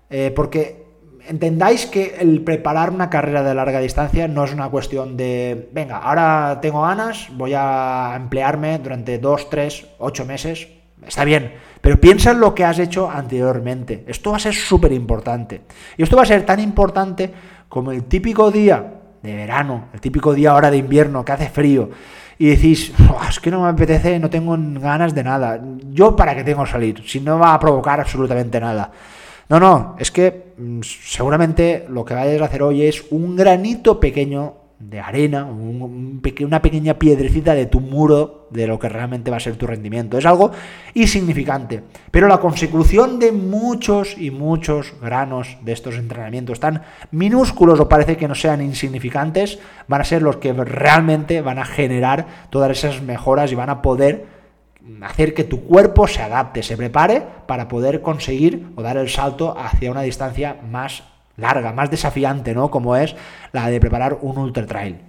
Eh, 0.10 0.32
porque 0.34 0.81
entendáis 1.32 1.86
que 1.86 2.18
el 2.20 2.42
preparar 2.42 2.90
una 2.90 3.10
carrera 3.10 3.42
de 3.42 3.56
larga 3.56 3.80
distancia 3.80 4.28
no 4.28 4.44
es 4.44 4.54
una 4.54 4.70
cuestión 4.70 5.16
de, 5.16 5.70
venga, 5.72 5.98
ahora 5.98 6.60
tengo 6.62 6.82
ganas, 6.82 7.30
voy 7.32 7.54
a 7.56 8.14
emplearme 8.18 8.78
durante 8.80 9.18
dos, 9.18 9.50
tres, 9.50 9.88
ocho 9.98 10.26
meses. 10.26 10.68
Está 11.08 11.24
bien, 11.24 11.54
pero 11.80 12.00
piensa 12.00 12.32
en 12.32 12.42
lo 12.42 12.54
que 12.54 12.66
has 12.66 12.80
hecho 12.80 13.10
anteriormente. 13.10 14.04
Esto 14.08 14.32
va 14.32 14.38
a 14.38 14.42
ser 14.42 14.54
súper 14.54 14.92
importante. 14.92 15.62
Y 15.98 16.04
esto 16.04 16.18
va 16.18 16.24
a 16.24 16.26
ser 16.26 16.46
tan 16.46 16.60
importante 16.60 17.32
como 17.70 17.94
el 17.94 18.04
típico 18.04 18.52
día 18.52 19.00
de 19.24 19.36
verano, 19.36 19.86
el 19.94 20.02
típico 20.02 20.34
día 20.34 20.52
ahora 20.52 20.70
de 20.70 20.78
invierno 20.78 21.24
que 21.24 21.32
hace 21.32 21.50
frío, 21.50 21.90
y 22.38 22.48
decís, 22.48 22.92
es 23.30 23.40
que 23.40 23.52
no 23.52 23.62
me 23.62 23.70
apetece, 23.70 24.20
no 24.20 24.30
tengo 24.30 24.58
ganas 24.60 25.16
de 25.16 25.24
nada. 25.24 25.62
Yo 25.92 26.14
para 26.14 26.36
qué 26.36 26.44
tengo 26.44 26.66
que 26.66 26.72
salir, 26.72 27.02
si 27.08 27.22
no 27.22 27.40
va 27.40 27.54
a 27.54 27.60
provocar 27.60 28.02
absolutamente 28.02 28.60
nada. 28.60 28.92
No, 29.50 29.60
no, 29.60 29.96
es 30.00 30.12
que 30.12 30.54
mm, 30.58 30.80
seguramente 30.84 31.86
lo 31.90 32.06
que 32.06 32.14
vayas 32.14 32.42
a 32.42 32.46
hacer 32.46 32.64
hoy 32.64 32.84
es 32.84 33.04
un 33.12 33.36
granito 33.36 34.00
pequeño 34.00 34.62
de 34.90 35.00
arena, 35.00 35.46
una 35.46 36.62
pequeña 36.62 36.98
piedrecita 36.98 37.54
de 37.54 37.68
tu 37.68 37.80
muro 37.80 38.48
de 38.50 38.66
lo 38.66 38.80
que 38.80 38.90
realmente 38.90 39.30
va 39.30 39.38
a 39.38 39.40
ser 39.40 39.56
tu 39.56 39.68
rendimiento. 39.68 40.18
Es 40.18 40.26
algo 40.26 40.52
insignificante, 40.96 41.84
pero 42.10 42.28
la 42.28 42.40
consecución 42.40 43.20
de 43.20 43.32
muchos 43.32 44.18
y 44.18 44.32
muchos 44.32 44.94
granos 45.00 45.58
de 45.62 45.74
estos 45.74 45.96
entrenamientos 45.96 46.60
tan 46.60 46.82
minúsculos 47.12 47.80
o 47.80 47.88
parece 47.88 48.18
que 48.18 48.28
no 48.28 48.36
sean 48.36 48.62
insignificantes, 48.62 49.60
van 49.88 50.02
a 50.02 50.06
ser 50.06 50.24
los 50.24 50.38
que 50.38 50.52
realmente 50.54 51.42
van 51.42 51.60
a 51.60 51.66
generar 51.66 52.26
todas 52.50 52.72
esas 52.72 53.02
mejoras 53.02 53.52
y 53.52 53.56
van 53.56 53.70
a 53.70 53.82
poder 53.82 54.41
hacer 55.02 55.34
que 55.34 55.44
tu 55.44 55.64
cuerpo 55.64 56.08
se 56.08 56.22
adapte, 56.22 56.64
se 56.64 56.78
prepare 56.78 57.24
para 57.48 57.68
poder 57.68 58.02
conseguir 58.02 58.68
o 58.76 58.82
dar 58.82 58.98
el 58.98 59.10
salto 59.10 59.58
hacia 59.58 59.92
una 59.92 60.02
distancia 60.02 60.58
más 60.70 61.04
larga, 61.38 61.74
más 61.74 61.90
desafiante, 61.90 62.54
¿no? 62.54 62.70
Como 62.72 62.96
es 62.96 63.16
la 63.52 63.70
de 63.70 63.80
preparar 63.80 64.20
un 64.22 64.38
ultra 64.38 64.66
trail. 64.66 65.00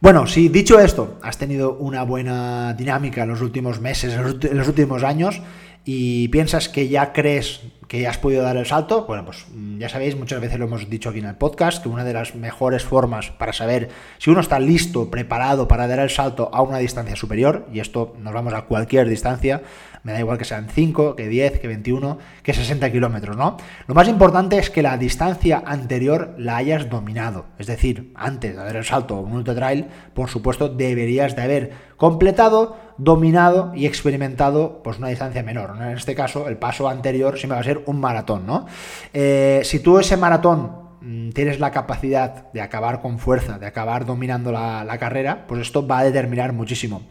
Bueno, 0.00 0.28
si 0.28 0.48
dicho 0.48 0.78
esto, 0.78 1.18
has 1.22 1.38
tenido 1.38 1.74
una 1.74 2.04
buena 2.04 2.72
dinámica 2.74 3.24
en 3.24 3.30
los 3.30 3.40
últimos 3.40 3.80
meses, 3.80 4.14
en 4.14 4.56
los 4.56 4.68
últimos 4.68 5.02
años, 5.02 5.42
y 5.90 6.28
piensas 6.28 6.68
que 6.68 6.90
ya 6.90 7.14
crees 7.14 7.62
que 7.88 8.02
ya 8.02 8.10
has 8.10 8.18
podido 8.18 8.42
dar 8.42 8.58
el 8.58 8.66
salto, 8.66 9.06
bueno, 9.06 9.24
pues 9.24 9.46
mm, 9.50 9.78
ya 9.78 9.88
sabéis, 9.88 10.18
muchas 10.18 10.38
veces 10.38 10.58
lo 10.58 10.66
hemos 10.66 10.90
dicho 10.90 11.08
aquí 11.08 11.20
en 11.20 11.24
el 11.24 11.36
podcast, 11.36 11.82
que 11.82 11.88
una 11.88 12.04
de 12.04 12.12
las 12.12 12.34
mejores 12.34 12.84
formas 12.84 13.30
para 13.30 13.54
saber 13.54 13.88
si 14.18 14.28
uno 14.28 14.40
está 14.40 14.60
listo, 14.60 15.10
preparado 15.10 15.66
para 15.66 15.88
dar 15.88 16.00
el 16.00 16.10
salto 16.10 16.50
a 16.52 16.60
una 16.60 16.76
distancia 16.76 17.16
superior, 17.16 17.66
y 17.72 17.80
esto 17.80 18.14
nos 18.18 18.34
vamos 18.34 18.52
a 18.52 18.66
cualquier 18.66 19.08
distancia, 19.08 19.62
me 20.02 20.12
da 20.12 20.20
igual 20.20 20.36
que 20.36 20.44
sean 20.44 20.68
5, 20.68 21.16
que 21.16 21.26
10, 21.26 21.58
que 21.58 21.68
21, 21.68 22.18
que 22.42 22.52
60 22.52 22.92
kilómetros, 22.92 23.38
¿no? 23.38 23.56
Lo 23.86 23.94
más 23.94 24.08
importante 24.08 24.58
es 24.58 24.68
que 24.68 24.82
la 24.82 24.98
distancia 24.98 25.62
anterior 25.64 26.34
la 26.36 26.56
hayas 26.56 26.90
dominado. 26.90 27.46
Es 27.58 27.66
decir, 27.66 28.12
antes 28.14 28.54
de 28.54 28.62
dar 28.62 28.76
el 28.76 28.84
salto 28.84 29.16
a 29.16 29.20
un 29.20 29.32
ultra 29.32 29.54
trail, 29.54 29.86
por 30.12 30.28
supuesto, 30.28 30.68
deberías 30.68 31.34
de 31.34 31.42
haber 31.42 31.72
completado, 31.96 32.76
dominado 32.98 33.72
y 33.74 33.86
experimentado 33.86 34.82
pues 34.82 34.98
una 34.98 35.08
distancia 35.08 35.42
menor. 35.42 35.74
En 35.80 35.96
este 35.96 36.14
caso, 36.14 36.48
el 36.48 36.56
paso 36.56 36.88
anterior 36.88 37.38
siempre 37.38 37.54
va 37.54 37.60
a 37.60 37.64
ser 37.64 37.82
un 37.86 38.00
maratón, 38.00 38.46
¿no? 38.46 38.66
Eh, 39.14 39.62
si 39.64 39.80
tú 39.80 39.98
ese 39.98 40.16
maratón 40.16 40.88
Mm, 41.00 41.30
tienes 41.30 41.60
la 41.60 41.70
capacidad 41.70 42.50
de 42.52 42.60
acabar 42.60 43.00
con 43.00 43.20
fuerza, 43.20 43.58
de 43.58 43.66
acabar 43.66 44.04
dominando 44.04 44.50
la, 44.50 44.98
carrera, 44.98 45.46
pues 45.46 45.60
esto 45.60 45.86
va 45.86 46.00
a 46.00 46.04
determinar 46.04 46.52
muchísimo. 46.52 47.02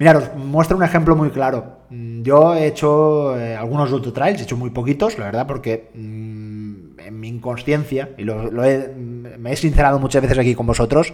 Miraros, 0.00 0.34
muestro 0.36 0.76
un 0.76 0.82
ejemplo 0.82 1.14
muy 1.14 1.30
claro. 1.30 1.78
Mm, 1.90 2.22
yo 2.22 2.54
he 2.56 2.66
hecho 2.66 3.38
eh, 3.38 3.54
algunos 3.54 3.92
ultra 3.92 4.12
trails, 4.12 4.40
he 4.40 4.44
hecho 4.44 4.56
muy 4.56 4.70
poquitos, 4.70 5.16
la 5.18 5.26
verdad, 5.26 5.46
porque 5.46 5.90
mm, 5.94 6.98
en 6.98 7.20
mi 7.20 7.28
inconsciencia, 7.28 8.10
y 8.18 8.24
lo, 8.24 8.50
me 9.38 9.52
he 9.52 9.56
sincerado 9.56 9.98
muchas 9.98 10.22
veces 10.22 10.38
aquí 10.38 10.54
con 10.54 10.66
vosotros, 10.66 11.12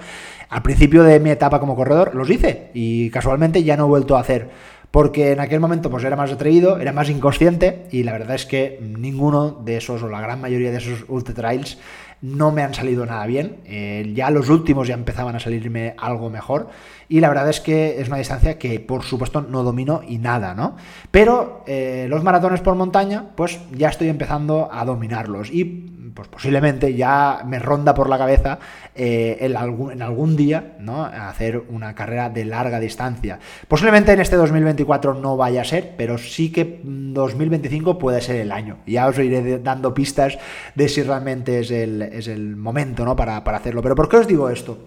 al 0.48 0.62
principio 0.62 1.02
de 1.02 1.20
mi 1.20 1.30
etapa 1.30 1.60
como 1.60 1.76
corredor 1.76 2.14
los 2.14 2.30
hice 2.30 2.70
y 2.74 3.10
casualmente 3.10 3.62
ya 3.64 3.76
no 3.76 3.84
he 3.84 3.88
vuelto 3.88 4.16
a 4.16 4.20
hacer 4.20 4.50
porque 4.92 5.32
en 5.32 5.40
aquel 5.40 5.58
momento 5.58 5.90
pues 5.90 6.04
era 6.04 6.16
más 6.16 6.30
atrevido, 6.30 6.78
era 6.78 6.92
más 6.92 7.08
inconsciente 7.08 7.86
y 7.90 8.02
la 8.02 8.12
verdad 8.12 8.34
es 8.34 8.44
que 8.44 8.78
ninguno 8.80 9.50
de 9.50 9.78
esos 9.78 10.02
o 10.02 10.08
la 10.08 10.20
gran 10.20 10.40
mayoría 10.40 10.70
de 10.70 10.76
esos 10.76 11.06
ultra 11.08 11.34
trails 11.34 11.78
no 12.22 12.52
me 12.52 12.62
han 12.62 12.72
salido 12.72 13.04
nada 13.04 13.26
bien. 13.26 13.58
Eh, 13.64 14.12
ya 14.14 14.30
los 14.30 14.48
últimos 14.48 14.86
ya 14.86 14.94
empezaban 14.94 15.34
a 15.34 15.40
salirme 15.40 15.94
algo 15.98 16.30
mejor. 16.30 16.68
Y 17.08 17.20
la 17.20 17.28
verdad 17.28 17.50
es 17.50 17.60
que 17.60 18.00
es 18.00 18.08
una 18.08 18.18
distancia 18.18 18.58
que, 18.58 18.78
por 18.80 19.02
supuesto, 19.02 19.42
no 19.42 19.64
domino 19.64 20.02
y 20.06 20.18
nada, 20.18 20.54
¿no? 20.54 20.76
Pero 21.10 21.64
eh, 21.66 22.06
los 22.08 22.22
maratones 22.22 22.60
por 22.60 22.76
montaña, 22.76 23.26
pues 23.34 23.58
ya 23.72 23.88
estoy 23.88 24.08
empezando 24.08 24.70
a 24.72 24.84
dominarlos. 24.84 25.50
Y 25.50 25.91
pues 26.14 26.28
posiblemente 26.28 26.94
ya 26.94 27.42
me 27.46 27.58
ronda 27.58 27.94
por 27.94 28.08
la 28.08 28.18
cabeza 28.18 28.58
eh, 28.94 29.38
en, 29.40 29.56
algún, 29.56 30.36
día 30.36 30.76
¿no? 30.78 31.04
hacer 31.04 31.62
una 31.68 31.94
carrera 31.94 32.30
de 32.30 32.44
larga 32.44 32.80
distancia. 32.80 33.38
Posiblemente 33.68 34.12
en 34.12 34.20
este 34.20 34.36
2024 34.36 35.14
no 35.14 35.36
vaya 35.36 35.62
a 35.62 35.64
ser, 35.64 35.94
pero 35.96 36.18
sí 36.18 36.52
que 36.52 36.80
2025 36.82 37.98
puede 37.98 38.20
ser 38.20 38.36
el 38.36 38.52
año. 38.52 38.78
Ya 38.86 39.06
os 39.06 39.18
iré 39.18 39.58
dando 39.58 39.94
pistas 39.94 40.38
de 40.74 40.88
si 40.88 41.02
realmente 41.02 41.60
es 41.60 41.70
el, 41.70 42.02
es 42.02 42.28
el 42.28 42.56
momento 42.56 43.04
¿no? 43.04 43.16
para, 43.16 43.42
para 43.44 43.58
hacerlo. 43.58 43.82
Pero 43.82 43.94
¿por 43.94 44.08
qué 44.08 44.16
os 44.16 44.26
digo 44.26 44.50
esto? 44.50 44.84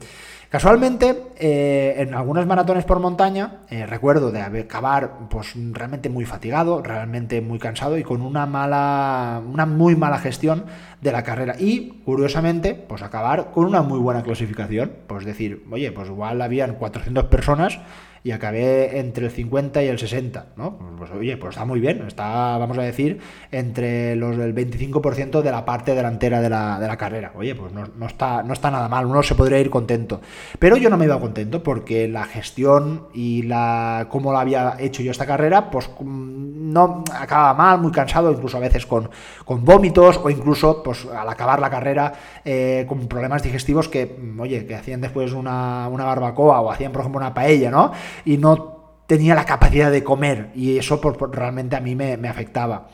Casualmente, 0.50 1.24
eh, 1.38 1.96
en 1.98 2.14
algunas 2.14 2.46
maratones 2.46 2.86
por 2.86 3.00
montaña, 3.00 3.62
eh, 3.70 3.86
recuerdo 3.86 4.32
de 4.32 4.42
acabar 4.42 5.28
pues 5.30 5.54
realmente 5.72 6.10
muy 6.10 6.26
fatigado, 6.26 6.82
realmente 6.82 7.42
muy 7.42 7.60
cansado 7.60 7.98
y 7.98 8.04
con 8.04 8.22
una 8.22 8.46
mala, 8.46 9.42
una 9.46 9.66
muy 9.66 9.96
mala 9.96 10.18
gestión 10.20 10.66
de 11.02 11.12
la 11.12 11.24
carrera. 11.24 11.56
Y, 11.60 12.02
curiosamente, 12.06 12.74
pues 12.76 13.02
acabar 13.02 13.52
con 13.52 13.66
una 13.66 13.82
muy 13.82 14.00
buena 14.00 14.24
clasificación. 14.24 14.92
Pues 15.08 15.26
decir, 15.26 15.66
oye, 15.72 15.92
pues 15.92 16.10
igual 16.10 16.42
habían 16.42 16.76
400 16.76 17.26
personas 17.26 17.80
y 18.26 18.32
acabé 18.32 18.98
entre 18.98 19.26
el 19.26 19.32
50 19.32 19.84
y 19.84 19.88
el 19.88 20.00
60, 20.00 20.48
¿no? 20.56 20.80
Pues 20.98 21.12
oye, 21.12 21.38
pues 21.38 21.52
está 21.52 21.64
muy 21.64 21.80
bien, 21.80 22.04
está, 22.08 22.58
vamos 22.58 22.76
a 22.80 22.82
decir, 22.82 23.20
entre 23.52 24.16
los 24.16 24.36
del 24.36 24.56
25% 24.56 25.44
de 25.44 25.52
la 25.52 25.64
parte 25.64 25.94
delantera 25.94 26.42
de 26.42 26.50
la, 26.50 26.80
de 26.80 26.88
la 26.88 26.98
carrera. 26.98 27.34
Oye, 27.36 27.54
pues 27.54 27.72
no, 27.72 27.86
está, 28.08 28.42
no 28.42 28.54
está 28.54 28.72
nada 28.72 28.90
mal, 28.90 29.06
uno 29.06 29.22
se 29.22 29.36
podría 29.36 29.60
ir 29.60 29.70
contento. 29.70 30.22
Pero 30.58 30.76
yo 30.76 30.90
no 30.90 30.98
me 30.98 31.06
iba 31.06 31.20
contento 31.20 31.62
porque 31.62 32.08
la 32.08 32.24
gestión 32.24 33.10
y 33.14 33.44
la 33.44 34.08
cómo 34.10 34.34
la 34.34 34.40
había 34.40 34.76
hecho 34.80 35.04
yo 35.04 35.12
esta 35.12 35.28
carrera, 35.28 35.70
pues 35.70 35.88
mm, 36.00 36.74
no 36.74 37.04
acababa 37.14 37.54
mal, 37.54 37.80
muy 37.80 37.92
cansado, 37.92 38.32
incluso 38.32 38.58
a 38.58 38.60
veces 38.60 38.88
con, 38.88 39.08
con 39.46 39.64
vómitos 39.64 40.20
o 40.24 40.32
incluso 40.32 40.82
pues 40.82 41.06
al 41.06 41.30
acabar 41.30 41.60
la 41.60 41.70
carrera 41.70 42.12
eh, 42.44 42.86
con 42.90 43.08
problemas 43.08 43.44
digestivos 43.44 43.88
que, 43.88 44.18
mm, 44.20 44.40
oye, 44.40 44.66
que 44.66 44.74
hacían 44.74 45.00
después 45.00 45.32
una, 45.34 45.88
una 45.90 46.06
barbacoa 46.06 46.62
o 46.62 46.72
hacían, 46.72 46.92
por 46.92 47.02
ejemplo, 47.02 47.20
una 47.20 47.32
paella, 47.32 47.70
¿no? 47.70 47.92
Y 48.24 48.38
no 48.38 48.76
tenía 49.08 49.36
la 49.36 49.46
capacidad 49.46 49.92
de 49.92 50.04
comer 50.04 50.52
y 50.56 50.78
eso 50.78 51.00
pues 51.00 51.16
realmente 51.32 51.76
a 51.76 51.80
mí 51.80 51.96
me, 51.96 52.18
me 52.18 52.28
afectaba. 52.28 52.88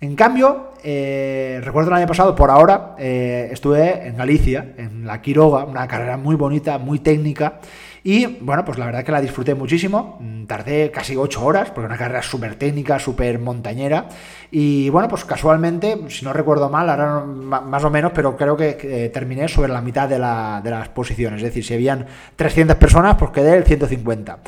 En 0.00 0.14
cambio, 0.14 0.74
eh, 0.84 1.60
recuerdo 1.64 1.90
el 1.90 1.96
año 1.96 2.06
pasado, 2.06 2.36
por 2.36 2.50
ahora, 2.50 2.94
eh, 2.98 3.48
estuve 3.50 4.06
en 4.06 4.16
Galicia, 4.16 4.74
en 4.76 5.04
la 5.04 5.20
Quiroga, 5.20 5.64
una 5.64 5.88
carrera 5.88 6.16
muy 6.16 6.36
bonita, 6.36 6.78
muy 6.78 7.00
técnica, 7.00 7.58
y 8.10 8.24
bueno, 8.40 8.64
pues 8.64 8.78
la 8.78 8.86
verdad 8.86 9.04
que 9.04 9.12
la 9.12 9.20
disfruté 9.20 9.54
muchísimo, 9.54 10.16
mm, 10.18 10.46
tardé 10.46 10.90
casi 10.90 11.14
ocho 11.14 11.44
horas, 11.44 11.70
porque 11.70 11.88
una 11.88 11.98
carrera 11.98 12.22
súper 12.22 12.54
técnica, 12.54 12.98
súper 12.98 13.38
montañera, 13.38 14.08
y 14.50 14.88
bueno, 14.88 15.08
pues 15.08 15.26
casualmente, 15.26 15.94
si 16.08 16.24
no 16.24 16.32
recuerdo 16.32 16.70
mal, 16.70 16.88
ahora 16.88 17.20
más 17.20 17.84
o 17.84 17.90
menos, 17.90 18.12
pero 18.14 18.34
creo 18.34 18.56
que, 18.56 19.10
terminé 19.12 19.46
sobre 19.46 19.70
la 19.74 19.82
mitad 19.82 20.08
de, 20.08 20.14
de 20.14 20.70
las 20.70 20.88
posiciones, 20.88 21.42
es 21.42 21.48
decir, 21.48 21.62
si 21.62 21.74
habían 21.74 22.06
300 22.34 22.78
personas, 22.78 23.16
pues 23.16 23.30
quedé 23.30 23.54
el 23.54 23.64
150. 23.64 24.38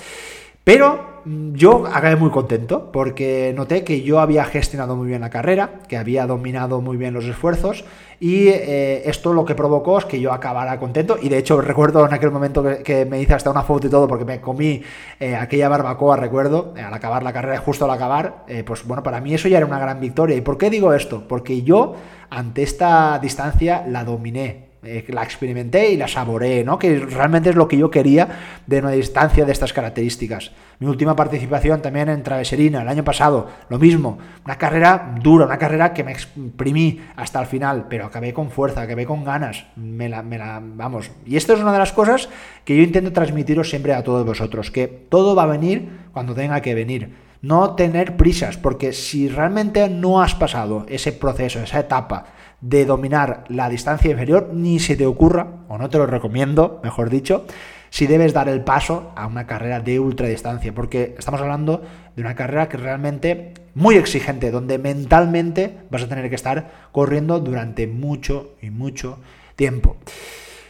Pero 0.65 1.23
mm, 1.25 1.55
yo 1.55 1.87
acabé 1.87 2.17
muy 2.17 2.31
contento 2.31 2.93
porque 2.93 3.53
noté 3.57 3.83
que 3.85 4.03
yo 4.03 4.21
había 4.21 4.45
gestionado 4.45 4.97
muy 4.97 5.09
bien 5.09 5.23
la 5.23 5.31
carrera, 5.31 5.81
que 5.89 5.97
había 5.97 6.27
dominado 6.27 6.81
muy 6.81 6.97
bien 6.97 7.15
los 7.15 7.25
esfuerzos 7.25 7.85
y 8.21 8.49
eh, 8.49 9.09
esto 9.09 9.33
lo 9.33 9.47
que 9.47 9.55
provocó 9.55 9.99
es 9.99 10.05
que 10.05 10.21
yo 10.21 10.33
acabara 10.33 10.79
contento 10.79 11.17
y 11.21 11.31
de 11.31 11.39
hecho 11.39 11.59
recuerdo 11.63 12.07
en 12.07 12.13
aquel 12.13 12.31
momento 12.31 12.63
que, 12.85 13.07
me 13.07 13.21
hice 13.21 13.33
hasta 13.33 13.51
una 13.51 13.63
foto 13.63 13.87
y 13.87 13.91
todo 13.91 14.07
porque 14.07 14.27
me 14.27 14.43
comí 14.43 14.83
eh, 15.19 15.35
aquella 15.35 15.71
barbacoa, 15.71 16.17
recuerdo, 16.17 16.75
al 16.77 16.93
acabar 16.93 17.23
la 17.23 17.33
carrera, 17.33 17.59
justo 17.59 17.87
al 17.87 17.93
acabar, 17.93 18.45
eh, 18.47 18.63
pues 18.63 18.87
bueno, 18.87 19.03
para 19.03 19.23
mí 19.23 19.33
eso 19.33 19.49
ya 19.49 19.57
era 19.57 19.67
una 19.67 19.79
gran 19.79 20.01
victoria. 20.01 20.37
¿Y 20.37 20.43
por 20.43 20.59
qué 20.59 20.69
digo 20.69 20.93
esto? 20.93 21.27
Porque 21.27 21.63
yo 21.63 21.95
ante 22.29 22.63
esta 22.63 23.19
distancia 23.19 23.85
la 23.89 24.05
dominé, 24.05 24.70
eh, 24.83 25.05
la 25.09 25.23
experimenté 25.23 25.91
y 25.93 25.97
la 25.99 26.09
saboreé, 26.09 26.65
¿no? 26.65 26.79
Que 26.79 26.99
realmente 27.01 27.51
es 27.51 27.57
lo 27.57 27.69
que 27.69 27.77
yo 27.77 27.91
quería 27.91 28.29
de 28.67 28.79
una 28.79 28.91
distancia 28.91 29.45
de 29.45 29.53
estas 29.53 29.75
características. 29.75 30.53
Mi 30.79 30.87
última 30.87 31.15
participación 31.15 31.83
también 31.83 32.09
en 32.09 32.23
Traveserina, 32.23 32.81
el 32.81 32.89
año 32.89 33.05
pasado, 33.05 33.51
lo 33.69 33.79
mismo. 33.79 34.19
Una 34.45 34.57
carrera 34.57 35.15
dura, 35.23 35.45
una 35.45 35.59
carrera 35.59 35.93
que 35.93 36.03
me 36.03 36.13
exprimí 36.13 36.99
hasta 37.17 37.41
el 37.41 37.47
final, 37.47 37.89
pero 37.91 38.07
acabé 38.07 38.33
con 38.33 38.51
fuerza, 38.51 38.81
acabé 38.81 39.05
con 39.05 39.23
ganas. 39.23 39.67
Me 39.77 40.09
la, 40.09 40.23
me 40.23 40.39
la, 40.39 40.63
vamos. 40.63 41.11
Y 41.27 41.37
esto 41.37 41.53
es 41.53 41.61
una 41.61 41.75
de 41.75 41.79
las 41.79 41.93
cosas 41.93 42.31
que 42.65 42.75
yo 42.75 42.83
intento 42.83 43.13
transmitiros 43.13 43.69
siempre 43.69 43.93
a 43.93 44.03
todos 44.03 44.25
vosotros, 44.25 44.71
que 44.71 44.89
todo 44.89 45.35
va 45.35 45.43
a 45.43 45.47
venir 45.47 45.91
cuando 46.13 46.35
tenga 46.35 46.63
que 46.63 46.75
venir 46.75 47.11
no 47.43 47.75
tener 47.75 48.17
prisas, 48.17 48.59
porque 48.59 48.93
si 48.93 49.29
realmente 49.29 49.89
no 49.89 50.21
has 50.21 50.35
pasado 50.35 50.85
ese 50.89 51.13
proceso, 51.13 51.61
esa 51.61 51.81
etapa 51.81 52.27
de 52.61 52.85
dominar 52.85 53.45
la 53.49 53.69
distancia 53.69 54.11
inferior, 54.11 54.51
ni 54.53 54.79
se 54.79 54.97
te 54.97 55.07
ocurra, 55.07 55.47
o 55.69 55.79
no 55.79 55.89
te 55.89 55.99
lo 55.99 56.07
recomiendo, 56.07 56.81
mejor 56.83 57.11
dicho, 57.11 57.47
si 57.91 58.07
debes 58.07 58.33
dar 58.33 58.49
el 58.49 58.63
paso 58.63 59.13
a 59.17 59.27
una 59.27 59.47
carrera 59.47 59.81
de 59.81 59.99
ultradistancia, 59.99 60.73
porque 60.73 61.15
estamos 61.19 61.41
hablando 61.41 61.83
de 62.15 62.23
una 62.23 62.35
carrera 62.35 62.69
que 62.69 62.77
realmente 62.77 63.55
muy 63.75 63.97
exigente, 63.97 64.51
donde 64.51 64.79
mentalmente 64.79 65.79
vas 65.91 66.03
a 66.03 66.09
tener 66.09 66.29
que 66.29 66.37
estar 66.37 66.71
corriendo 66.93 67.41
durante 67.41 67.87
mucho 67.87 68.55
y 68.63 68.71
mucho 68.71 69.19
tiempo. 69.57 69.97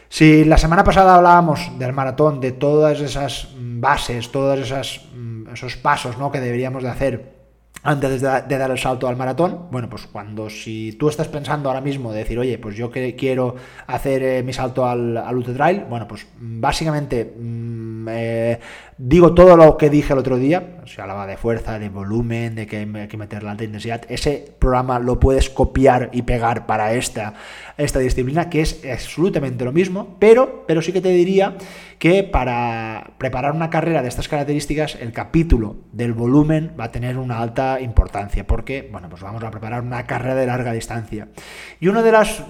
Si 0.09 0.45
la 0.45 0.59
semana 0.59 0.83
pasada 0.83 1.15
hablábamos 1.15 1.71
del 1.79 1.93
maratón, 1.93 2.41
de 2.41 2.53
todas 2.53 3.01
esas 3.01 3.49
bases, 3.57 4.33
todos 4.33 4.73
mm, 5.15 5.49
esos 5.53 5.77
pasos 5.77 6.19
¿no? 6.19 6.33
que 6.33 6.41
deberíamos 6.41 6.83
de 6.83 6.89
hacer 6.89 7.40
antes 7.83 8.21
de, 8.21 8.27
dar 8.27 8.71
el 8.71 8.79
salto 8.79 9.09
al 9.09 9.17
maratón, 9.17 9.69
bueno, 9.71 9.89
pues 9.89 10.07
cuando 10.07 10.51
si 10.51 10.93
tú 10.93 11.09
estás 11.09 11.29
pensando 11.29 11.69
ahora 11.69 11.81
mismo 11.81 12.13
de 12.13 12.19
decir, 12.19 12.39
oye, 12.39 12.59
pues 12.59 12.77
yo 12.77 12.91
que 12.91 13.17
quiero 13.17 13.57
hacer 13.87 14.23
eh, 14.23 14.43
mi 14.43 14.53
salto 14.53 14.87
al, 14.87 15.17
al 15.17 15.43
Trail, 15.43 15.85
bueno, 15.89 16.07
pues 16.07 16.27
básicamente 16.39 17.35
mm, 17.37 18.00
eh, 18.11 18.61
digo 18.99 19.35
todo 19.35 19.57
lo 19.57 19.77
que 19.77 19.91
dije 19.91 20.13
el 20.13 20.19
otro 20.19 20.37
día, 20.37 20.79
se 20.87 21.01
hablaba 21.01 21.27
de 21.27 21.37
fuerza, 21.37 21.79
de 21.79 21.89
volumen, 21.89 22.55
de 22.55 22.67
que 22.67 22.79
hay 22.79 23.09
que 23.09 23.17
meter 23.17 23.43
la 23.43 23.53
alta 23.53 23.65
intensidad, 23.65 24.03
ese 24.09 24.55
programa 24.59 24.99
lo 24.99 25.19
puedes 25.19 25.51
copiar 25.51 26.11
y 26.13 26.23
pegar 26.23 26.67
para 26.67 26.93
esta, 26.95 27.35
esta 27.77 27.99
disciplina, 27.99 28.51
que 28.51 28.61
es 28.61 28.83
absolutamente 28.91 29.65
lo 29.65 29.73
mismo, 29.73 30.17
pero, 30.19 30.65
pero 30.67 30.83
sí 30.83 30.93
que 30.93 31.01
te 31.01 31.11
diría 31.11 31.57
que 31.99 32.23
para 32.23 33.13
preparar 33.19 33.53
una 33.53 33.71
carrera 33.71 34.03
de 34.03 34.09
estas 34.09 34.29
características, 34.29 34.97
el 35.01 35.13
capítulo 35.13 35.77
del 35.93 36.13
volumen 36.13 36.73
va 36.79 36.85
a 36.85 36.91
tener 36.91 37.19
una 37.19 37.41
alta 37.41 37.81
importancia, 37.81 38.47
porque, 38.47 38.89
bueno, 38.91 39.09
pues 39.09 39.23
vamos 39.23 39.43
a 39.45 39.51
preparar 39.51 39.83
una 39.83 40.07
carrera 40.07 40.35
de 40.35 40.47
larga 40.47 40.73
distancia. 40.73 41.29
Y 41.79 41.89
una 41.89 42.03
de 42.03 42.13
las 42.13 42.43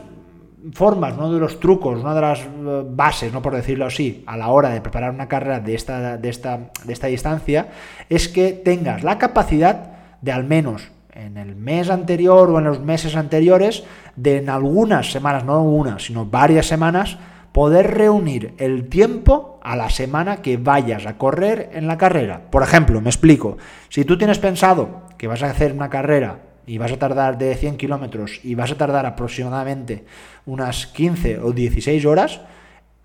formas, 0.73 1.15
uno 1.17 1.33
de 1.33 1.41
los 1.41 1.61
trucos, 1.61 2.01
una 2.01 2.15
de 2.15 2.21
las 2.21 2.41
eh, 2.41 2.85
bases, 2.89 3.33
no 3.33 3.43
por 3.43 3.55
decirlo 3.55 3.87
así, 3.87 4.23
a 4.27 4.37
la 4.37 4.49
hora 4.49 4.71
de 4.71 4.81
preparar 4.81 5.13
una 5.13 5.29
carrera 5.29 5.61
de 5.61 5.75
esta, 5.75 6.17
de 6.17 6.29
esta, 6.29 6.71
de 6.85 6.93
esta 6.93 7.07
distancia, 7.07 7.69
es 8.09 8.29
que 8.29 8.53
tengas 8.53 9.03
la 9.03 9.19
capacidad 9.19 9.93
de 10.21 10.33
al 10.33 10.45
menos 10.45 10.91
en 11.13 11.37
el 11.37 11.57
mes 11.57 11.91
anterior 11.91 12.51
o 12.51 12.59
en 12.59 12.65
los 12.65 12.81
meses 12.81 13.17
anteriores, 13.17 13.85
de 14.17 14.39
en 14.39 14.49
algunas 14.49 15.11
semanas, 15.13 15.45
no 15.45 15.63
una, 15.63 15.99
sino 15.99 16.27
varias 16.27 16.67
semanas, 16.67 17.19
poder 17.53 17.95
reunir 17.95 18.55
el 18.59 18.89
tiempo 18.89 19.59
a 19.63 19.77
la 19.77 19.91
semana 19.91 20.37
que 20.37 20.57
vayas 20.57 21.07
a 21.07 21.19
correr 21.19 21.71
en 21.73 21.87
la 21.87 21.99
carrera. 21.99 22.43
Por 22.51 22.63
ejemplo, 22.63 23.01
me 23.01 23.11
explico, 23.11 23.59
si 23.89 24.05
tú 24.05 24.17
tienes 24.17 24.39
pensado 24.39 25.03
que 25.19 25.27
vas 25.27 25.43
a 25.43 25.51
hacer 25.51 25.73
una 25.73 25.91
carrera 25.91 26.50
y 26.67 26.79
vas 26.79 26.93
a 26.93 26.99
tardar 26.99 27.39
de 27.39 27.55
100 27.55 27.77
kilómetros 27.77 28.41
y 28.45 28.55
vas 28.55 28.71
a 28.71 28.77
tardar 28.77 29.07
aproximadamente 29.07 30.05
unas 30.47 30.87
15 30.87 31.39
o 31.41 31.53
16 31.53 32.05
horas, 32.07 32.41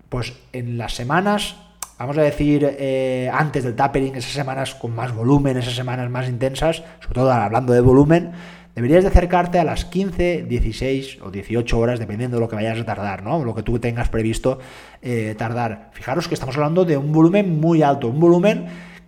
pues 0.08 0.34
en 0.52 0.78
las 0.78 0.94
semanas, 0.94 1.56
vamos 1.98 2.18
a 2.18 2.22
decir, 2.22 2.76
eh, 2.78 3.30
antes 3.32 3.64
del 3.64 3.74
tapering, 3.74 4.16
esas 4.16 4.32
semanas 4.32 4.74
con 4.74 4.94
más 4.94 5.14
volumen, 5.14 5.56
esas 5.56 5.74
semanas 5.74 6.10
más 6.10 6.28
intensas, 6.28 6.82
sobre 7.00 7.14
todo 7.14 7.32
hablando 7.32 7.72
de 7.72 7.80
volumen, 7.80 8.32
deberías 8.74 9.04
de 9.04 9.08
acercarte 9.08 9.58
a 9.58 9.64
las 9.64 9.86
15, 9.86 10.44
16 10.44 11.18
o 11.22 11.30
18 11.30 11.78
horas, 11.78 11.98
dependiendo 11.98 12.36
de 12.36 12.42
lo 12.42 12.48
que 12.48 12.56
vayas 12.56 12.78
a 12.78 12.84
tardar, 12.84 13.22
¿no? 13.22 13.42
Lo 13.42 13.54
que 13.54 13.62
tú 13.62 13.78
tengas 13.78 14.10
previsto 14.10 14.58
eh, 15.00 15.34
tardar. 15.36 15.90
Fijaros 15.92 16.28
que 16.28 16.34
estamos 16.34 16.56
hablando 16.56 16.84
de 16.84 16.96
un 16.96 17.10
volumen 17.10 17.58
muy 17.58 17.82
alto, 17.82 18.08
un 18.08 18.20
volumen 18.20 18.66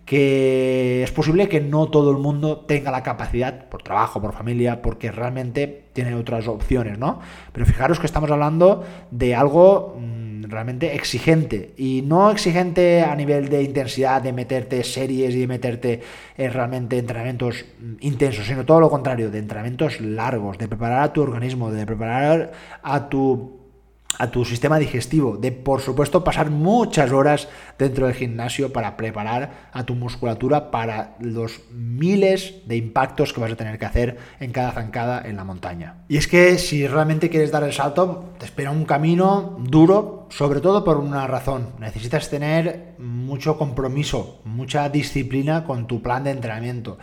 que 0.09 1.03
es 1.03 1.11
posible 1.11 1.51
que 1.51 1.61
no 1.61 1.89
todo 1.89 2.11
el 2.11 2.17
mundo 2.17 2.61
tenga 2.61 2.91
la 2.91 3.03
capacidad, 3.03 3.69
por 3.69 3.83
trabajo, 3.83 4.23
por 4.23 4.33
familia, 4.33 4.81
porque 4.81 5.13
realmente 5.13 5.85
tiene 5.93 6.15
otras 6.15 6.49
opciones, 6.49 6.99
¿no? 6.99 7.21
Pero 7.53 7.67
fijaros 7.67 8.01
que 8.01 8.07
estamos 8.07 8.31
hablando 8.31 8.85
de 9.11 9.35
algo 9.35 9.99
mm, 10.01 10.45
realmente 10.45 10.95
exigente, 10.95 11.75
y 11.77 12.01
no 12.07 12.31
exigente 12.31 13.03
a 13.03 13.15
nivel 13.15 13.51
de 13.51 13.63
intensidad, 13.63 14.23
de 14.23 14.33
meterte 14.33 14.83
series 14.83 15.35
y 15.35 15.41
de 15.41 15.47
meterte 15.47 16.01
en 16.39 16.55
realmente 16.55 16.97
entrenamientos 16.97 17.67
mm, 17.79 17.97
intensos, 18.01 18.47
sino 18.47 18.65
todo 18.65 18.81
lo 18.81 18.89
contrario, 18.89 19.31
de 19.31 19.41
entrenamientos 19.41 20.01
largos, 20.01 20.57
de 20.57 20.69
preparar 20.69 21.03
a 21.03 21.13
tu 21.13 21.21
organismo, 21.21 21.71
de 21.71 21.85
preparar 21.85 22.53
a 22.83 23.11
tu 23.11 23.58
a 24.19 24.31
tu 24.31 24.45
sistema 24.45 24.79
digestivo, 24.79 25.37
de 25.37 25.53
por 25.53 25.81
supuesto 25.81 26.25
pasar 26.25 26.51
muchas 26.51 27.13
horas 27.13 27.49
dentro 27.79 28.07
del 28.07 28.17
gimnasio 28.17 28.73
para 28.73 28.97
preparar 28.97 29.69
a 29.73 29.85
tu 29.85 29.95
musculatura 29.95 30.71
para 30.71 31.17
los 31.21 31.61
miles 31.73 32.57
de 32.67 32.77
impactos 32.77 33.33
que 33.33 33.41
vas 33.41 33.53
a 33.53 33.57
tener 33.57 33.79
que 33.79 33.87
hacer 33.87 34.19
en 34.41 34.51
cada 34.53 34.73
zancada 34.73 35.23
en 35.25 35.37
la 35.37 35.45
montaña. 35.45 35.97
Y 36.09 36.17
es 36.17 36.27
que 36.27 36.59
si 36.59 36.87
realmente 36.87 37.31
quieres 37.31 37.53
dar 37.53 37.63
el 37.63 37.73
salto, 37.73 38.33
te 38.39 38.45
espera 38.45 38.71
un 38.71 38.85
camino 38.85 39.57
duro, 39.61 40.27
sobre 40.31 40.61
todo 40.61 40.85
por 40.85 40.97
una 40.97 41.27
razón. 41.27 41.69
Necesitas 41.79 42.29
tener 42.29 42.95
mucho 42.99 43.57
compromiso, 43.57 44.41
mucha 44.45 44.89
disciplina 44.89 45.65
con 45.65 45.87
tu 45.87 46.03
plan 46.03 46.25
de 46.25 46.33
entrenamiento. 46.33 46.99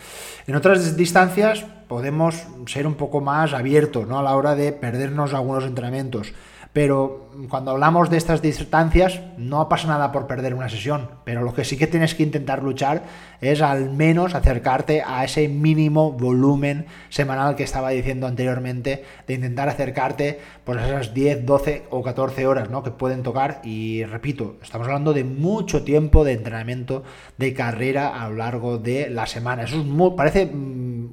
En 0.47 0.55
otras 0.55 0.97
distancias 0.97 1.65
podemos 1.87 2.35
ser 2.67 2.87
un 2.87 2.95
poco 2.95 3.21
más 3.21 3.53
abiertos 3.53 4.07
¿no? 4.07 4.19
a 4.19 4.23
la 4.23 4.35
hora 4.35 4.55
de 4.55 4.71
perdernos 4.71 5.33
algunos 5.33 5.63
entrenamientos 5.63 6.33
Pero 6.75 7.29
cuando 7.47 7.71
hablamos 7.71 8.09
de 8.09 8.17
estas 8.17 8.41
distancias, 8.41 9.21
no 9.37 9.69
pasa 9.69 9.87
nada 9.87 10.11
por 10.11 10.27
perder 10.27 10.53
una 10.53 10.67
sesión, 10.67 11.09
pero 11.23 11.41
lo 11.41 11.53
que 11.53 11.63
sí 11.63 11.77
que 11.77 11.87
tienes 11.87 12.15
que 12.15 12.23
intentar 12.23 12.61
luchar 12.61 13.03
es 13.39 13.61
al 13.61 13.91
menos 13.91 14.35
acercarte 14.35 15.01
a 15.01 15.23
ese 15.23 15.47
mínimo 15.47 16.11
volumen 16.11 16.85
semanal 17.07 17.55
que 17.55 17.63
estaba 17.63 17.91
diciendo 17.91 18.27
anteriormente, 18.27 19.05
de 19.25 19.33
intentar 19.35 19.69
acercarte 19.69 20.41
por 20.65 20.75
pues, 20.75 20.85
esas 20.85 21.13
10, 21.13 21.45
12 21.45 21.83
o 21.91 22.03
14 22.03 22.45
horas 22.45 22.69
¿no? 22.69 22.83
que 22.83 22.91
pueden 22.91 23.23
tocar. 23.23 23.61
Y 23.63 24.03
repito, 24.03 24.57
estamos 24.61 24.87
hablando 24.87 25.13
de 25.13 25.23
mucho 25.23 25.85
tiempo 25.85 26.25
de 26.25 26.33
entrenamiento 26.33 27.03
de 27.37 27.53
carrera 27.53 28.21
a 28.21 28.29
lo 28.29 28.35
largo 28.35 28.79
de 28.79 29.09
la 29.09 29.27
semana. 29.27 29.63
Eso 29.63 29.79
es 29.79 29.85
muy, 29.85 30.11
parece 30.17 30.51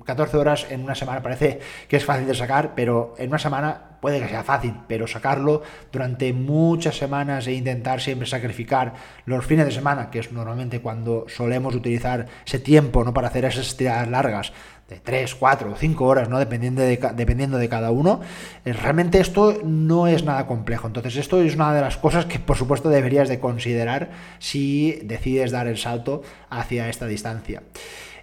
14 0.04 0.36
mm, 0.36 0.40
horas 0.40 0.66
en 0.70 0.82
una 0.82 0.94
semana, 0.94 1.22
parece 1.22 1.60
que 1.88 1.96
es 1.96 2.04
fácil 2.04 2.26
de 2.26 2.34
sacar, 2.34 2.74
pero 2.74 3.14
en 3.18 3.28
una 3.28 3.38
semana 3.38 3.92
puede 4.02 4.20
que 4.20 4.28
sea 4.28 4.42
fácil, 4.42 4.74
pero 4.88 5.06
sacarlo 5.06 5.62
durante 5.92 6.32
muchas 6.32 6.96
semanas 6.96 7.46
e 7.46 7.52
intentar 7.52 8.00
siempre 8.00 8.26
sacrificar 8.26 8.94
los 9.26 9.46
fines 9.46 9.64
de 9.64 9.70
semana, 9.70 10.10
que 10.10 10.18
es 10.18 10.32
normalmente 10.32 10.80
cuando 10.80 11.26
solemos 11.28 11.74
utilizar 11.76 12.26
ese 12.44 12.58
tiempo 12.58 13.04
¿no? 13.04 13.14
para 13.14 13.28
hacer 13.28 13.44
esas 13.44 13.76
tiradas 13.76 14.08
largas 14.08 14.52
de 14.88 14.98
3, 14.98 15.36
4 15.36 15.70
o 15.70 15.76
5 15.76 16.04
horas, 16.04 16.28
¿no? 16.28 16.40
dependiendo, 16.40 16.82
de, 16.82 16.98
dependiendo 17.14 17.58
de 17.58 17.68
cada 17.68 17.92
uno, 17.92 18.20
eh, 18.64 18.72
realmente 18.72 19.20
esto 19.20 19.60
no 19.64 20.08
es 20.08 20.24
nada 20.24 20.48
complejo. 20.48 20.88
Entonces 20.88 21.16
esto 21.16 21.40
es 21.40 21.54
una 21.54 21.72
de 21.72 21.80
las 21.80 21.96
cosas 21.96 22.26
que 22.26 22.40
por 22.40 22.56
supuesto 22.56 22.88
deberías 22.88 23.28
de 23.28 23.38
considerar 23.38 24.10
si 24.40 25.00
decides 25.04 25.52
dar 25.52 25.68
el 25.68 25.78
salto 25.78 26.22
hacia 26.50 26.88
esta 26.88 27.06
distancia. 27.06 27.62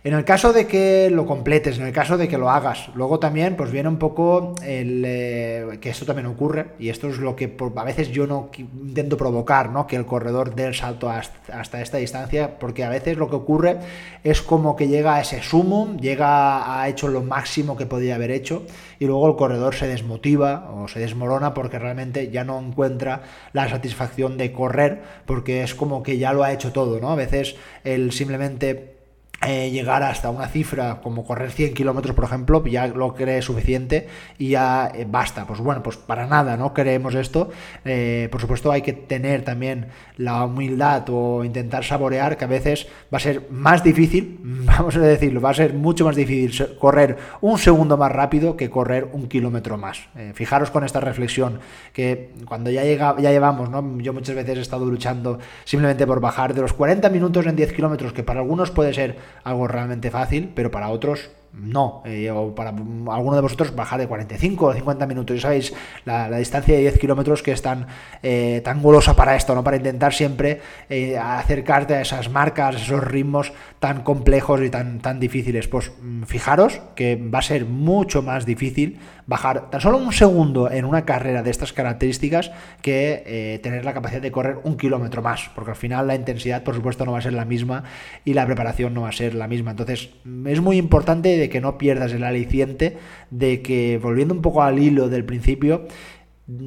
En 0.01 0.13
el 0.13 0.23
caso 0.23 0.53
de 0.53 0.65
que 0.65 1.09
lo 1.11 1.25
completes, 1.25 1.77
en 1.77 1.85
el 1.85 1.91
caso 1.91 2.17
de 2.17 2.29
que 2.29 2.37
lo 2.37 2.49
hagas, 2.49 2.89
luego 2.95 3.19
también 3.19 3.57
pues 3.57 3.69
viene 3.69 3.89
un 3.89 3.97
poco 3.97 4.55
el 4.63 5.03
eh, 5.05 5.77
que 5.81 5.89
esto 5.89 6.05
también 6.05 6.27
ocurre 6.27 6.67
y 6.79 6.87
esto 6.87 7.09
es 7.09 7.17
lo 7.17 7.35
que 7.35 7.53
a 7.75 7.83
veces 7.83 8.09
yo 8.09 8.25
no 8.25 8.49
intento 8.81 9.17
provocar, 9.17 9.71
¿no? 9.71 9.87
Que 9.87 9.97
el 9.97 10.05
corredor 10.05 10.55
dé 10.55 10.67
el 10.67 10.73
salto 10.73 11.09
hasta, 11.09 11.81
esta 11.81 11.97
distancia, 11.97 12.59
porque 12.59 12.85
a 12.85 12.89
veces 12.89 13.17
lo 13.17 13.29
que 13.29 13.35
ocurre 13.35 13.79
es 14.23 14.41
como 14.41 14.77
que 14.77 14.87
llega 14.87 15.15
a 15.15 15.21
ese 15.21 15.41
sumo, 15.41 15.97
llega 15.99 16.81
a 16.81 16.87
hecho 16.87 17.09
lo 17.09 17.21
máximo 17.21 17.75
que 17.75 17.85
podía 17.85 18.15
haber 18.15 18.31
hecho 18.31 18.63
y 18.99 19.05
luego 19.05 19.27
el 19.27 19.35
corredor 19.35 19.75
se 19.75 19.87
desmotiva 19.87 20.71
o 20.71 20.87
se 20.87 21.01
desmorona 21.01 21.53
porque 21.53 21.77
realmente 21.77 22.29
ya 22.29 22.45
no 22.45 22.57
encuentra 22.57 23.23
la 23.51 23.67
satisfacción 23.67 24.37
de 24.37 24.53
correr 24.53 25.01
porque 25.25 25.61
es 25.61 25.75
como 25.75 26.03
que 26.03 26.17
ya 26.17 26.31
lo 26.31 26.43
ha 26.43 26.53
hecho 26.53 26.71
todo, 26.71 27.01
¿no? 27.01 27.11
A 27.11 27.15
veces 27.15 27.57
el 27.83 28.13
simplemente 28.13 28.98
eh, 29.47 29.71
llegar 29.71 30.03
hasta 30.03 30.29
una 30.29 30.47
cifra 30.47 30.99
como 31.01 31.23
correr 31.23 31.51
100 31.51 31.73
kilómetros, 31.73 32.13
por 32.13 32.25
ejemplo, 32.25 32.65
ya 32.65 32.87
lo 32.87 33.15
cree 33.15 33.41
suficiente 33.41 34.07
y 34.37 34.49
ya 34.49 34.91
eh, 34.93 35.05
basta. 35.09 35.47
Pues 35.47 35.61
bueno, 35.61 35.81
pues 35.81 35.95
para 35.95 36.27
nada, 36.27 36.57
¿no? 36.57 36.73
Creemos 36.73 37.15
esto. 37.15 37.49
Eh, 37.85 38.27
por 38.31 38.41
supuesto, 38.41 38.69
hay 38.69 38.81
que 38.81 38.91
tener 38.91 39.45
también 39.45 39.87
la 40.17 40.43
humildad 40.43 41.05
o 41.09 41.45
intentar 41.45 41.85
saborear 41.85 42.35
que 42.35 42.43
a 42.43 42.49
veces 42.49 42.87
va 43.13 43.17
a 43.17 43.21
ser 43.21 43.49
más 43.49 43.81
difícil, 43.81 44.39
vamos 44.43 44.97
a 44.97 44.99
decirlo, 44.99 45.39
va 45.39 45.51
a 45.51 45.53
ser 45.53 45.73
mucho 45.73 46.03
más 46.03 46.17
difícil 46.17 46.77
correr 46.77 47.17
un 47.39 47.57
segundo 47.57 47.95
más 47.95 48.11
rápido 48.11 48.57
que 48.57 48.69
correr 48.69 49.07
un 49.13 49.29
kilómetro 49.29 49.77
más. 49.77 50.09
fijaros 50.33 50.69
con 50.69 50.83
esta 50.83 50.99
reflexión 50.99 51.59
que 51.93 52.31
cuando 52.45 52.71
ya, 52.71 52.83
llega, 52.83 53.15
ya 53.19 53.31
llevamos, 53.31 53.69
¿no? 53.69 53.99
Yo 53.99 54.11
muchas 54.11 54.35
veces 54.35 54.57
he 54.57 54.61
estado 54.61 54.85
luchando 54.85 55.39
simplemente 55.63 56.05
por 56.05 56.19
bajar 56.19 56.53
de 56.53 56.61
los 56.61 56.73
40 56.73 57.09
minutos 57.09 57.45
en 57.45 57.55
10 57.55 57.71
kilómetros, 57.73 58.11
que 58.11 58.23
para 58.23 58.41
algunos 58.41 58.71
puede 58.71 58.93
ser 58.93 59.28
algo 59.43 59.67
realmente 59.67 60.11
fácil, 60.11 60.51
pero 60.55 60.71
para 60.71 60.89
otros 60.89 61.29
no, 61.51 62.03
eh, 62.05 62.31
para 62.55 62.69
alguno 62.69 63.35
de 63.35 63.41
vosotros 63.41 63.75
bajar 63.75 63.99
de 63.99 64.07
45 64.07 64.65
o 64.65 64.73
50 64.73 65.07
minutos. 65.07 65.35
Ya 65.35 65.41
sabéis, 65.41 65.73
la, 66.05 66.29
distancia 66.37 66.75
de 66.75 66.81
10 66.81 66.99
kilómetros 66.99 67.41
que 67.41 67.51
es 67.51 67.61
tan, 67.61 67.87
eh, 68.21 68.61
tan 68.63 68.81
golosa 68.81 69.15
para 69.15 69.35
esto, 69.35 69.55
¿no? 69.55 69.63
Para 69.63 69.77
intentar 69.77 70.13
siempre 70.13 70.61
eh, 70.89 71.17
acercarte 71.17 71.95
a 71.95 72.01
esas 72.01 72.29
marcas, 72.29 72.75
esos 72.75 73.03
ritmos 73.03 73.51
tan 73.79 74.03
complejos 74.03 74.61
y 74.61 74.69
tan, 74.69 74.99
tan 74.99 75.19
difíciles. 75.19 75.67
Pues 75.67 75.91
mm, 76.01 76.23
fijaros 76.23 76.81
que 76.95 77.15
va 77.15 77.39
a 77.39 77.43
ser 77.43 77.65
mucho 77.65 78.21
más 78.21 78.45
difícil 78.45 78.99
bajar 79.25 79.69
tan 79.69 79.81
solo 79.81 79.97
un 79.97 80.11
segundo 80.11 80.71
en 80.71 80.85
una 80.85 81.05
carrera 81.05 81.43
de 81.43 81.51
estas 81.51 81.71
características 81.71 82.51
que 82.81 83.59
tener 83.61 83.85
la 83.85 83.93
capacidad 83.93 84.21
de 84.21 84.31
correr 84.31 84.57
un 84.63 84.75
kilómetro 84.75 85.21
más, 85.21 85.51
porque 85.53 85.71
al 85.71 85.77
final 85.77 86.07
la 86.07 86.15
intensidad, 86.15 86.63
por 86.63 86.73
supuesto, 86.73 87.05
no 87.05 87.11
va 87.11 87.19
a 87.19 87.21
ser 87.21 87.33
la 87.33 87.45
misma 87.45 87.83
y 88.25 88.33
la 88.33 88.47
preparación 88.47 88.95
no 88.95 89.01
va 89.01 89.09
a 89.09 89.11
ser 89.11 89.35
la 89.35 89.47
misma. 89.47 89.71
Entonces, 89.71 90.09
es 90.47 90.61
muy 90.61 90.77
importante 90.77 91.38
de 91.39 91.49
que 91.49 91.61
no 91.61 91.77
pierdas 91.77 92.13
el 92.13 92.23
aliciente, 92.23 92.97
de 93.31 93.61
que 93.61 93.97
volviendo 93.97 94.33
un 94.33 94.41
poco 94.41 94.61
al 94.61 94.79
hilo 94.79 95.09
del 95.09 95.25
principio, 95.25 95.87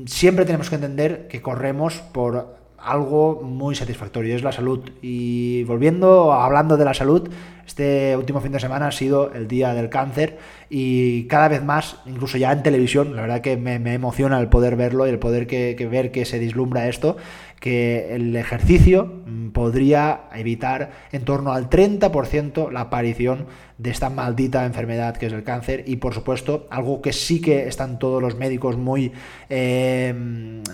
siempre 0.06 0.44
tenemos 0.44 0.68
que 0.68 0.76
entender 0.76 1.28
que 1.28 1.42
corremos 1.42 2.00
por 2.12 2.62
algo 2.82 3.42
muy 3.42 3.74
satisfactorio, 3.74 4.35
es 4.35 4.42
la 4.42 4.52
salud. 4.52 4.90
Y 5.00 5.64
volviendo, 5.64 6.32
hablando 6.32 6.76
de 6.76 6.85
la 6.85 6.94
salud, 6.94 7.30
este 7.66 8.16
último 8.16 8.40
fin 8.40 8.52
de 8.52 8.61
semana 8.61 8.88
ha 8.88 8.92
sido 8.92 9.32
el 9.32 9.46
Día 9.46 9.72
del 9.72 9.88
Cáncer 9.88 10.38
y 10.68 11.26
cada 11.26 11.48
vez 11.48 11.62
más, 11.62 11.98
incluso 12.06 12.38
ya 12.38 12.50
en 12.52 12.62
televisión, 12.62 13.14
la 13.14 13.22
verdad 13.22 13.40
que 13.40 13.56
me, 13.56 13.76
emociona 13.94 14.40
el 14.40 14.48
poder 14.48 14.76
verlo 14.76 15.06
y 15.06 15.11
el 15.11 15.18
poder 15.18 15.46
que, 15.46 15.88
ver 15.90 16.11
que 16.11 16.24
se 16.24 16.38
dislumbra 16.38 16.88
esto, 16.88 17.16
que 17.62 18.12
el 18.16 18.35
ejercicio 18.35 19.22
mm, 19.25 19.51
podría 19.51 20.22
evitar 20.35 20.90
en 21.12 21.25
torno 21.25 21.53
al 21.53 21.70
30% 21.70 22.72
la 22.72 22.81
aparición 22.81 23.46
de 23.79 23.90
esta 23.90 24.11
maldita 24.11 24.66
enfermedad 24.66 25.16
que 25.16 25.27
es 25.27 25.33
el 25.33 25.44
cáncer. 25.44 25.85
Y 25.87 25.96
por 25.96 26.12
supuesto 26.12 26.66
algo 26.70 27.01
que 27.01 27.12
sí 27.12 27.40
que 27.40 27.68
están 27.68 28.01
todos 28.01 28.20
los 28.20 28.35
médicos 28.35 28.77
muy, 28.77 29.12
eh, 29.48 30.12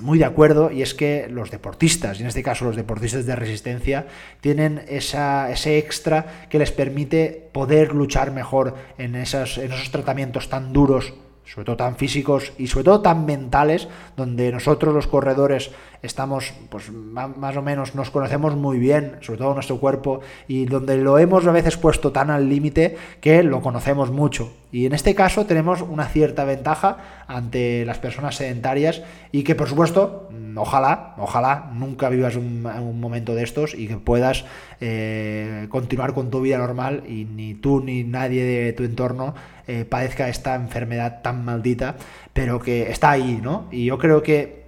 muy 0.01 0.19
de 0.19 0.25
acuerdo 0.25 0.73
y 0.73 0.81
es 0.81 0.95
que 0.95 1.29
los 1.29 1.51
deportistas, 1.51 2.19
y 2.19 2.23
en 2.23 2.29
este 2.29 2.43
caso 2.43 2.65
los 2.65 2.75
deportistas 2.75 3.27
de 3.27 3.37
resistencia, 3.37 4.07
tienen 4.41 4.81
esa, 4.89 5.53
ese 5.53 5.77
extra 5.77 6.47
que 6.49 6.59
les 6.59 6.73
permite 6.73 7.51
poder 7.53 7.95
luchar 7.95 8.33
mejor 8.33 8.75
en, 8.97 9.15
esas, 9.15 9.59
en 9.59 9.73
esos 9.73 9.91
tratamientos 9.91 10.49
tan 10.49 10.73
duros 10.73 11.13
sobre 11.53 11.65
todo 11.65 11.77
tan 11.77 11.97
físicos 11.97 12.53
y 12.59 12.67
sobre 12.67 12.85
todo 12.85 13.01
tan 13.01 13.25
mentales, 13.25 13.89
donde 14.17 14.53
nosotros 14.53 14.95
los 14.95 15.07
corredores 15.07 15.71
estamos, 16.03 16.53
pues 16.69 16.91
más 16.93 17.57
o 17.57 17.63
menos 17.63 17.95
nos 17.95 18.11
conocemos 18.11 18.55
muy 18.55 18.79
bien, 18.79 19.17
sobre 19.21 19.39
todo 19.39 19.55
nuestro 19.55 19.79
cuerpo, 19.79 20.21
y 20.47 20.67
donde 20.67 20.97
lo 20.99 21.19
hemos 21.19 21.47
a 21.47 21.53
veces 21.53 21.77
puesto 21.77 22.13
tan 22.13 22.31
al 22.31 22.49
límite 22.49 22.97
que 23.21 23.43
lo 23.43 23.61
conocemos 23.63 24.11
mucho. 24.11 24.53
Y 24.71 24.87
en 24.87 24.93
este 24.93 25.15
caso 25.15 25.47
tenemos 25.47 25.81
una 25.81 26.07
cierta 26.07 26.45
ventaja 26.45 26.99
ante 27.27 27.85
las 27.85 27.99
personas 27.99 28.37
sedentarias 28.37 29.03
y 29.33 29.43
que 29.43 29.55
por 29.55 29.69
supuesto, 29.69 30.29
ojalá, 30.57 31.15
ojalá 31.19 31.71
nunca 31.73 32.09
vivas 32.09 32.37
un, 32.37 32.63
momento 33.01 33.35
de 33.35 33.45
estos 33.45 33.75
y 33.75 33.89
que 33.89 33.97
puedas 33.97 34.45
eh, 34.81 35.67
continuar 35.71 36.13
con 36.13 36.31
tu 36.31 36.41
vida 36.43 36.59
normal 36.59 37.05
y 37.09 37.25
ni 37.25 37.55
tú 37.55 37.81
ni 37.81 38.05
nadie 38.05 38.45
de 38.45 38.73
tu 38.73 38.85
entorno 38.85 39.35
eh, 39.67 39.85
padezca 39.85 40.29
esta 40.29 40.55
enfermedad 40.55 41.21
tan 41.23 41.45
maldita, 41.45 41.97
pero 42.33 42.61
que 42.61 42.91
está 42.91 43.11
ahí, 43.11 43.41
¿no? 43.43 43.69
Y 43.71 43.87
yo 43.87 43.99
creo 43.99 44.23
que 44.23 44.59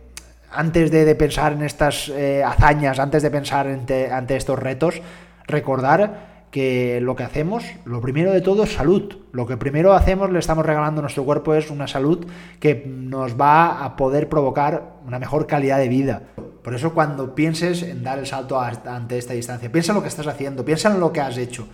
antes 0.52 0.90
de, 0.90 1.14
pensar 1.14 1.52
en 1.52 1.62
estas 1.62 2.08
eh, 2.08 2.42
hazañas, 2.44 2.98
antes 2.98 3.22
de 3.22 3.30
pensar 3.30 3.66
ante, 3.66 4.36
estos 4.36 4.58
retos, 4.58 5.00
recordar 5.46 6.29
que 6.50 7.00
lo 7.00 7.14
que 7.14 7.22
hacemos, 7.22 7.64
lo 7.84 8.00
primero 8.00 8.32
de 8.32 8.40
todo 8.40 8.64
es 8.64 8.74
salud. 8.74 9.16
Lo 9.32 9.46
que 9.46 9.56
primero 9.56 9.92
hacemos, 9.92 10.30
le 10.30 10.38
estamos 10.38 10.66
regalando 10.66 11.00
a 11.00 11.02
nuestro 11.02 11.24
cuerpo 11.24 11.54
es 11.54 11.70
una 11.70 11.86
salud 11.86 12.26
que 12.58 12.84
nos 12.86 13.40
va 13.40 13.84
a 13.84 13.96
poder 13.96 14.28
provocar 14.28 14.96
una 15.06 15.18
mejor 15.18 15.46
calidad 15.46 15.78
de 15.78 15.88
vida. 15.88 16.22
Por 16.62 16.74
eso 16.74 16.92
cuando 16.92 17.34
pienses 17.34 17.82
en 17.82 18.02
dar 18.02 18.18
el 18.18 18.26
salto 18.26 18.60
ante 18.60 19.16
esta 19.16 19.32
distancia, 19.32 19.70
piensa 19.70 19.92
en 19.92 19.96
lo 19.96 20.02
que 20.02 20.08
estás 20.08 20.26
haciendo, 20.26 20.64
piensa 20.64 20.92
en 20.92 21.00
lo 21.00 21.12
que 21.12 21.20
has 21.20 21.38
hecho. 21.38 21.66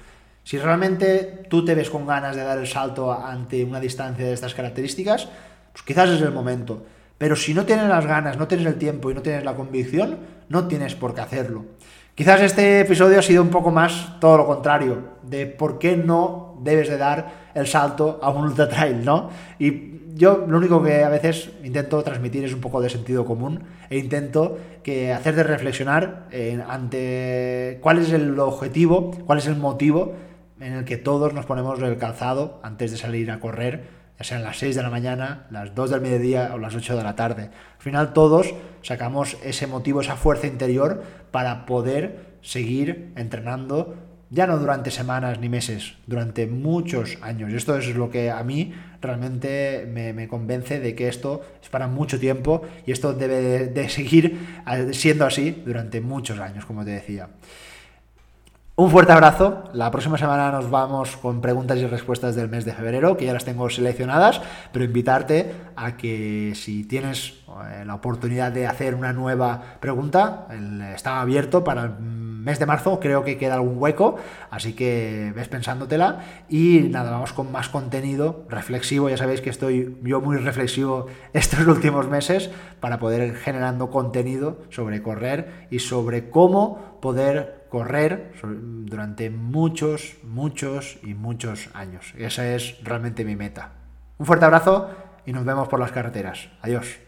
Si 0.45 0.59
realmente 0.59 1.47
tú 1.49 1.65
te 1.65 1.75
ves 1.75 1.91
con 1.91 2.07
ganas 2.07 2.37
de 2.37 2.45
dar 2.45 2.59
el 2.59 2.69
salto 2.69 3.13
ante 3.13 3.65
una 3.65 3.81
distancia 3.81 4.25
de 4.25 4.33
estas 4.33 4.55
características, 4.55 5.29
pues 5.73 5.83
quizás 5.85 6.11
es 6.11 6.21
el 6.21 6.33
momento. 6.33 6.85
Pero 7.19 7.35
si 7.35 7.55
no 7.55 7.65
tienes 7.65 7.89
las 7.89 8.07
ganas, 8.07 8.37
no 8.37 8.47
tienes 8.47 8.67
el 8.67 8.77
tiempo 8.77 9.11
y 9.11 9.15
no 9.15 9.23
tienes 9.23 9.43
la 9.43 9.55
convicción, 9.55 10.19
no 10.49 10.69
tienes 10.69 10.95
por 10.95 11.15
qué 11.15 11.23
hacerlo. 11.23 11.65
Quizás 12.17 12.41
este 12.41 12.81
episodio 12.81 13.19
ha 13.19 13.23
sido 13.23 13.43
un 13.43 13.51
poco 13.51 13.71
más 13.71 14.19
todo 14.21 14.39
lo 14.39 14.47
contrario, 14.47 15.19
de 15.23 15.45
por 15.45 15.79
qué 15.79 15.99
no 15.99 16.57
debes 16.63 16.89
de 16.89 16.97
dar 16.97 17.51
el 17.55 17.67
salto 17.67 18.19
a 18.23 18.31
un 18.31 18.47
ultra 18.47 18.71
trail, 18.71 19.05
¿no? 19.05 19.29
Y 19.59 20.15
yo 20.15 20.47
lo 20.49 20.57
único 20.57 20.83
que 20.83 21.05
a 21.05 21.11
veces 21.11 21.51
intento 21.63 22.03
transmitir 22.03 22.43
es 22.43 22.55
un 22.55 22.63
poco 22.63 22.81
de 22.81 22.89
sentido 22.89 23.27
común 23.27 23.65
e 23.91 23.99
intento 23.99 24.57
que 24.83 25.13
hacerte 25.13 25.43
reflexionar 25.43 26.31
ante 26.67 27.81
cuál 27.83 27.99
es 27.99 28.11
el 28.11 28.41
objetivo, 28.41 29.11
cuál 29.27 29.37
es 29.37 29.47
el 29.47 29.57
motivo 29.57 30.15
en 30.59 30.73
el 30.73 30.85
que 30.87 30.97
todos 30.97 31.35
nos 31.35 31.45
ponemos 31.45 31.79
el 31.83 31.99
calzado 31.99 32.61
antes 32.63 32.93
de 32.93 32.97
salir 32.97 33.31
a 33.31 33.41
correr, 33.41 34.06
ya 34.19 34.25
sean 34.25 34.43
las 34.43 34.59
6 34.59 34.75
de 34.77 34.83
la 34.83 34.91
mañana, 34.91 35.47
las 35.51 35.75
2 35.75 35.91
del 35.91 36.01
mediodía 36.01 36.51
o 36.55 36.59
las 36.59 36.75
8 36.75 36.97
de 36.97 37.03
la 37.03 37.17
tarde. 37.17 37.51
Al 37.77 37.83
final 37.83 38.13
todos 38.13 38.55
sacamos 38.83 39.37
ese 39.45 39.67
motivo, 39.67 40.01
esa 40.01 40.17
fuerza 40.17 40.47
interior 40.47 41.03
para 41.31 41.67
poder 41.67 42.37
seguir 42.41 43.13
entrenando 43.17 43.95
ya 44.31 44.47
no 44.47 44.59
durante 44.59 44.91
semanas 44.91 45.39
ni 45.39 45.49
meses, 45.49 45.95
durante 46.07 46.47
muchos 46.47 47.19
años. 47.23 47.53
Y 47.53 47.57
esto 47.57 47.77
es 47.77 47.95
lo 47.95 48.11
que 48.11 48.31
a 48.31 48.43
mí 48.43 48.75
realmente 49.01 49.87
me, 49.87 50.27
convence 50.27 50.81
de 50.81 50.95
que 50.95 51.09
esto 51.09 51.43
es 51.63 51.69
para 51.69 51.87
mucho 51.87 52.19
tiempo 52.19 52.63
y 52.87 52.93
esto 52.93 53.13
debe 53.13 53.69
de 53.69 53.89
seguir 53.89 54.39
siendo 54.93 55.27
así 55.27 55.63
durante 55.65 56.01
muchos 56.01 56.41
años, 56.41 56.67
como 56.67 56.85
te 56.85 56.91
decía. 56.91 57.29
Un 58.79 58.91
fuerte 58.91 59.11
abrazo. 59.11 59.65
La 59.73 59.91
próxima 59.91 60.19
semana 60.19 60.53
nos 60.53 60.69
vamos 60.69 61.17
con 61.17 61.41
preguntas 61.41 61.79
y 61.79 61.87
respuestas 61.87 62.37
del 62.37 62.51
mes 62.51 62.67
de 62.67 62.75
febrero, 62.75 63.17
que 63.17 63.25
ya 63.25 63.33
las 63.33 63.47
tengo 63.47 63.71
seleccionadas, 63.71 64.43
pero 64.71 64.85
invitarte 64.85 65.51
a 65.77 65.97
que 65.97 66.53
si 66.55 66.85
tienes 66.85 67.43
eh, 67.49 67.87
la 67.87 67.95
oportunidad 67.95 68.53
de 68.53 68.67
hacer 68.67 68.95
una 68.95 69.15
nueva 69.15 69.79
pregunta, 69.81 70.47
está 70.95 71.23
abierto 71.23 71.65
para 71.65 71.85
el 71.85 71.99
mes 71.99 72.59
de 72.59 72.67
marzo, 72.67 73.01
creo 73.01 73.25
que 73.25 73.39
queda 73.39 73.55
algún 73.55 73.79
hueco, 73.79 74.17
así 74.51 74.75
que 74.75 75.33
ves 75.35 75.49
pensándotela 75.49 76.21
y 76.51 76.81
nada, 76.91 77.11
vamos 77.11 77.33
con 77.33 77.51
más 77.51 77.71
contenido 77.71 78.45
reflexivo, 78.51 79.09
ya 79.09 79.17
sabéis 79.17 79.41
que 79.41 79.49
estoy 79.49 79.97
yo 80.03 80.21
muy 80.21 80.37
reflexivo 80.37 81.07
estos 81.33 81.67
últimos 81.67 82.11
meses 82.11 82.51
para 82.81 82.99
poder 82.99 83.27
ir 83.27 83.37
generando 83.37 83.91
contenido 83.91 84.59
sobre 84.69 85.03
correr 85.03 85.67
y 85.71 85.79
sobre 85.79 86.29
cómo 86.29 86.99
poder 87.01 87.66
correr 87.77 88.33
durante 88.43 89.29
muchos, 89.29 90.17
muchos 90.23 90.99
y 91.03 91.13
muchos 91.13 91.69
años. 91.75 92.15
Esa 92.17 92.55
es 92.55 92.83
realmente 92.83 93.23
mi 93.23 93.37
meta. 93.37 93.73
Un 94.17 94.25
fuerte 94.25 94.47
abrazo 94.47 94.91
y 95.27 95.33
nos 95.35 95.45
vemos 95.45 95.69
por 95.69 95.79
las 95.79 95.93
carreteras. 95.93 96.49
Adiós. 96.63 97.06